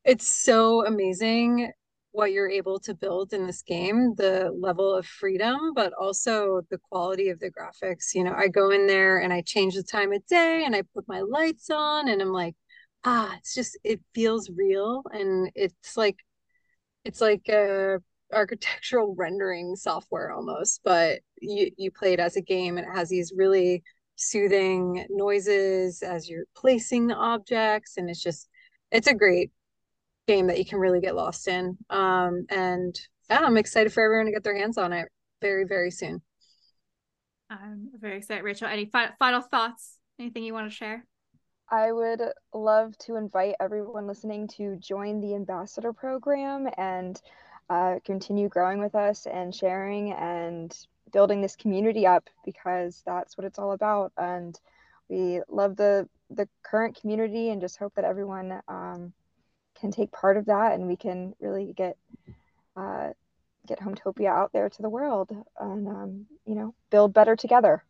it's 0.06 0.28
so 0.28 0.86
amazing 0.86 1.72
what 2.12 2.32
you're 2.32 2.50
able 2.50 2.80
to 2.80 2.96
build 2.96 3.34
in 3.34 3.46
this 3.46 3.62
game, 3.62 4.15
the 4.15 4.52
level 4.58 4.96
of 4.96 5.06
freedom, 5.06 5.74
but 5.76 5.93
also 5.93 6.62
the 6.72 6.80
quality 6.89 7.30
of 7.30 7.39
the 7.39 7.52
graphics. 7.52 8.15
You 8.15 8.24
know, 8.24 8.34
I 8.36 8.48
go 8.48 8.72
in 8.72 8.88
there 8.88 9.20
and 9.20 9.32
I 9.34 9.41
change 9.41 9.76
the 9.76 9.84
time 9.84 10.12
of 10.13 10.26
day 10.28 10.63
and 10.65 10.76
I 10.76 10.84
put 10.96 11.08
my 11.08 11.22
lights 11.22 11.70
on 11.70 12.08
and 12.10 12.22
I'm 12.22 12.32
like, 12.34 12.56
ah, 13.04 13.36
it's 13.38 13.54
just 13.54 13.78
it 13.84 14.02
feels 14.15 14.50
real 14.50 15.04
and 15.12 15.52
it's 15.56 15.96
like 15.98 16.17
it's 17.06 17.22
like 17.22 17.48
a 17.50 18.00
architectural 18.34 19.16
rendering 19.18 19.76
software 19.76 20.32
almost, 20.32 20.82
but 20.84 21.20
you 21.42 21.72
you 21.78 21.92
play 21.92 22.13
it 22.13 22.20
as 22.20 22.36
a 22.36 22.42
game 22.42 22.78
and 22.78 22.88
it 22.88 22.96
has 22.96 23.10
these 23.10 23.34
really 23.36 23.84
soothing 24.16 25.06
noises 25.10 26.02
as 26.02 26.28
you're 26.28 26.46
placing 26.56 27.08
the 27.08 27.16
objects 27.16 27.98
and 27.98 28.10
it's 28.10 28.22
just 28.22 28.50
it's 28.92 29.08
a 29.08 29.13
great 29.13 29.52
game 30.28 30.48
that 30.48 30.58
you 30.58 30.66
can 30.66 30.80
really 30.80 31.00
get 31.00 31.16
lost 31.16 31.48
in. 31.48 31.78
Um, 31.90 32.46
and 32.50 33.00
yeah, 33.30 33.40
I'm 33.42 33.58
excited 33.58 33.94
for 33.94 34.04
everyone 34.04 34.26
to 34.28 34.32
get 34.32 34.44
their 34.44 34.58
hands 34.58 34.78
on 34.78 34.94
it 34.94 35.08
very, 35.42 35.66
very 35.66 35.92
soon. 35.92 36.22
I'm 37.50 37.90
very 38.00 38.18
excited. 38.18 38.44
Rachel, 38.44 38.68
any 38.68 38.86
fi- 38.86 39.12
final 39.20 39.42
thoughts? 39.42 39.98
Anything 40.20 40.44
you 40.44 40.54
want 40.54 40.70
to 40.70 40.76
share? 40.76 41.06
I 41.70 41.92
would 41.92 42.22
love 42.54 42.98
to 43.00 43.16
invite 43.16 43.56
everyone 43.60 44.08
listening 44.08 44.48
to 44.58 44.78
join 44.78 45.20
the 45.20 45.36
ambassador 45.36 45.94
program 45.94 46.68
and 46.78 47.20
uh, 47.70 47.96
continue 48.06 48.50
growing 48.50 48.80
with 48.80 48.96
us 48.96 49.26
and 49.26 49.54
sharing 49.54 50.14
and 50.14 50.76
building 51.12 51.42
this 51.42 51.56
community 51.56 52.06
up 52.06 52.30
because 52.46 53.04
that's 53.06 53.38
what 53.38 53.46
it's 53.46 53.60
all 53.60 53.72
about. 53.72 54.12
And 54.18 54.60
we 55.10 55.42
love 55.50 55.76
the 55.76 56.08
the 56.30 56.48
current 56.64 57.00
community 57.00 57.50
and 57.50 57.62
just 57.62 57.78
hope 57.78 57.94
that 57.96 58.04
everyone 58.04 58.60
um, 58.68 59.14
can 59.80 59.92
take 59.92 60.12
part 60.12 60.36
of 60.36 60.46
that 60.46 60.74
and 60.74 60.88
we 60.88 60.98
can 60.98 61.34
really 61.40 61.74
get 61.76 61.98
uh, 62.76 63.10
get 63.68 63.80
Hometopia 63.80 64.28
out 64.28 64.52
there 64.54 64.70
to 64.70 64.82
the 64.82 64.90
world 64.90 65.32
and 65.60 65.88
um, 65.88 66.26
you 66.46 66.56
know 66.56 66.74
build 66.90 67.14
better 67.14 67.36
together. 67.36 67.84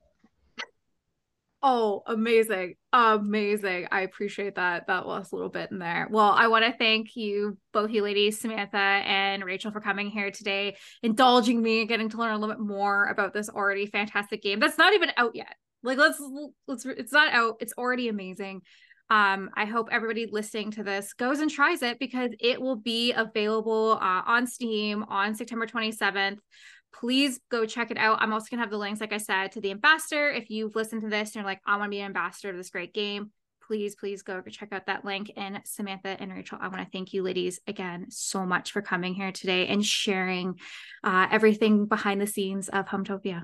Oh, 1.70 2.02
amazing. 2.08 2.76
Amazing. 2.94 3.90
I 3.92 4.04
appreciate 4.04 4.56
that. 4.56 4.88
That 4.88 5.06
was 5.06 5.30
a 5.30 5.36
little 5.36 5.50
bit 5.50 5.70
in 5.70 5.80
there. 5.80 6.08
Well, 6.10 6.32
I 6.32 6.48
want 6.48 6.64
to 6.64 6.72
thank 6.72 7.18
you, 7.18 7.58
both 7.74 7.92
you 7.92 8.04
ladies, 8.04 8.40
Samantha 8.40 8.78
and 8.78 9.44
Rachel, 9.44 9.72
for 9.72 9.82
coming 9.82 10.10
here 10.10 10.32
today, 10.32 10.78
indulging 11.04 11.62
me 11.62 11.82
and 11.82 11.90
getting 11.90 12.08
to 12.08 12.18
learn 12.18 12.36
a 12.36 12.38
little 12.38 12.56
bit 12.56 12.66
more 12.66 13.08
about 13.08 13.34
this 13.34 13.50
already 13.50 13.86
fantastic 13.86 14.42
game 14.42 14.62
that's 14.62 14.78
not 14.78 14.94
even 14.94 15.12
out 15.18 15.36
yet. 15.36 15.58
Like, 15.84 15.98
let's, 15.98 16.24
let's, 16.70 16.86
it's 16.86 17.12
not 17.12 17.34
out. 17.34 17.58
It's 17.60 17.74
already 17.78 18.08
amazing. 18.08 18.62
Um, 19.10 19.50
I 19.54 19.66
hope 19.66 19.90
everybody 19.92 20.26
listening 20.26 20.72
to 20.72 20.84
this 20.84 21.12
goes 21.14 21.40
and 21.40 21.52
tries 21.52 21.82
it 21.82 22.00
because 22.00 22.32
it 22.40 22.62
will 22.62 22.78
be 22.78 23.12
available 23.12 24.00
uh, 24.02 24.22
on 24.26 24.48
Steam 24.48 25.04
on 25.10 25.36
September 25.36 25.68
27th 25.68 26.38
please 26.94 27.40
go 27.50 27.66
check 27.66 27.92
it 27.92 27.98
out. 27.98 28.22
I'm 28.22 28.34
also 28.34 28.48
going 28.50 28.60
to 28.60 28.64
have 28.64 28.72
the 28.72 28.78
links, 28.78 29.02
like 29.02 29.14
I 29.14 29.18
said, 29.18 29.52
to 29.54 29.62
the 29.62 29.72
ambassador. 29.72 30.30
If 30.30 30.50
you've 30.50 30.76
listened 30.76 31.02
to 31.02 31.10
this 31.10 31.30
and 31.30 31.36
you're 31.36 31.44
like, 31.44 31.62
I 31.66 31.78
want 31.78 31.88
to 31.88 31.90
be 31.92 32.00
an 32.00 32.08
ambassador 32.08 32.52
to 32.52 32.58
this 32.58 32.70
great 32.70 32.94
game, 32.94 33.32
please, 33.68 33.96
please 33.96 34.22
go 34.22 34.42
check 34.42 34.70
out 34.72 34.86
that 34.88 35.06
link. 35.06 35.32
And 35.36 35.62
Samantha 35.66 36.16
and 36.20 36.32
Rachel, 36.32 36.58
I 36.60 36.70
want 36.70 36.80
to 36.80 36.90
thank 36.92 37.14
you, 37.14 37.22
ladies, 37.24 37.60
again 37.68 38.08
so 38.10 38.46
much 38.46 38.72
for 38.72 38.82
coming 38.82 39.14
here 39.14 39.32
today 39.32 39.68
and 39.68 39.86
sharing 39.86 40.56
uh, 41.04 41.28
everything 41.30 41.86
behind 41.86 42.22
the 42.22 42.28
scenes 42.28 42.70
of 42.70 42.88
Hometopia. 42.88 43.44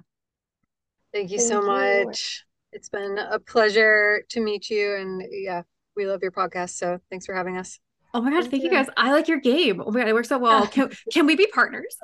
Thank 1.13 1.29
you 1.29 1.37
thank 1.37 1.49
so 1.49 1.61
you. 1.61 1.67
much. 2.05 2.45
It's 2.71 2.89
been 2.89 3.19
a 3.19 3.37
pleasure 3.39 4.23
to 4.29 4.41
meet 4.41 4.69
you. 4.69 4.95
And 4.95 5.23
yeah, 5.29 5.61
we 5.95 6.07
love 6.07 6.21
your 6.23 6.31
podcast. 6.31 6.71
So 6.71 6.97
thanks 7.11 7.25
for 7.25 7.35
having 7.35 7.57
us. 7.57 7.79
Oh 8.15 8.21
my 8.21 8.31
God, 8.31 8.41
thank, 8.41 8.51
thank 8.51 8.63
you. 8.63 8.69
you. 8.69 8.75
guys. 8.75 8.87
I 8.97 9.11
like 9.11 9.27
your 9.27 9.39
game. 9.39 9.81
Oh 9.81 9.91
my 9.91 9.99
God, 9.99 10.07
it 10.07 10.13
works 10.13 10.29
so 10.29 10.37
well. 10.37 10.65
Can, 10.71 10.91
can 11.11 11.25
we 11.25 11.35
be 11.35 11.47
partners? 11.47 11.95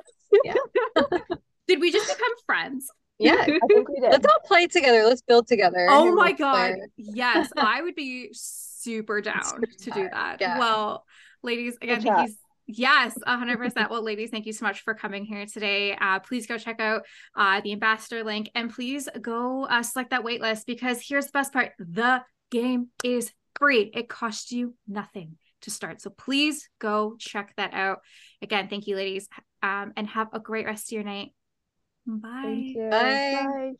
Yeah. 0.44 0.54
Did 1.66 1.80
we 1.80 1.92
just 1.92 2.08
become 2.08 2.32
friends? 2.46 2.88
Yeah, 3.18 3.36
I 3.38 3.44
think 3.44 3.88
we 3.88 4.00
did. 4.00 4.10
Let's 4.10 4.26
all 4.26 4.40
play 4.44 4.66
together. 4.66 5.04
Let's 5.04 5.22
build 5.22 5.46
together. 5.46 5.86
Oh 5.90 6.14
my 6.14 6.32
god. 6.32 6.76
Yes, 6.96 7.50
I 7.56 7.82
would 7.82 7.94
be 7.94 8.30
super 8.32 9.20
down 9.20 9.44
super 9.44 9.66
to 9.66 9.90
do 9.90 10.08
that. 10.10 10.38
Yeah. 10.40 10.58
Well, 10.58 11.04
ladies, 11.42 11.76
again, 11.82 12.02
thank 12.02 12.28
you. 12.28 12.34
Yes, 12.72 13.18
100%. 13.26 13.90
well, 13.90 14.04
ladies, 14.04 14.30
thank 14.30 14.46
you 14.46 14.52
so 14.52 14.64
much 14.64 14.82
for 14.82 14.94
coming 14.94 15.24
here 15.24 15.44
today. 15.44 15.96
Uh, 16.00 16.20
please 16.20 16.46
go 16.46 16.56
check 16.56 16.78
out 16.78 17.02
uh, 17.36 17.60
the 17.62 17.72
ambassador 17.72 18.22
link 18.22 18.48
and 18.54 18.72
please 18.72 19.08
go 19.20 19.64
uh, 19.64 19.82
select 19.82 20.10
that 20.10 20.24
waitlist 20.24 20.66
because 20.66 21.00
here's 21.04 21.26
the 21.26 21.32
best 21.32 21.52
part 21.52 21.72
the 21.80 22.22
game 22.52 22.88
is 23.02 23.32
free, 23.58 23.90
it 23.92 24.08
costs 24.08 24.52
you 24.52 24.74
nothing 24.86 25.36
to 25.62 25.70
start. 25.70 26.00
So 26.00 26.10
please 26.10 26.68
go 26.78 27.16
check 27.18 27.52
that 27.56 27.74
out. 27.74 28.00
Again, 28.40 28.68
thank 28.68 28.86
you, 28.86 28.96
ladies, 28.96 29.28
um, 29.62 29.92
and 29.96 30.06
have 30.08 30.28
a 30.32 30.40
great 30.40 30.66
rest 30.66 30.88
of 30.88 30.92
your 30.92 31.04
night. 31.04 31.32
Bye. 32.06 32.80
Bye. 32.90 33.20
Bye. 33.30 33.72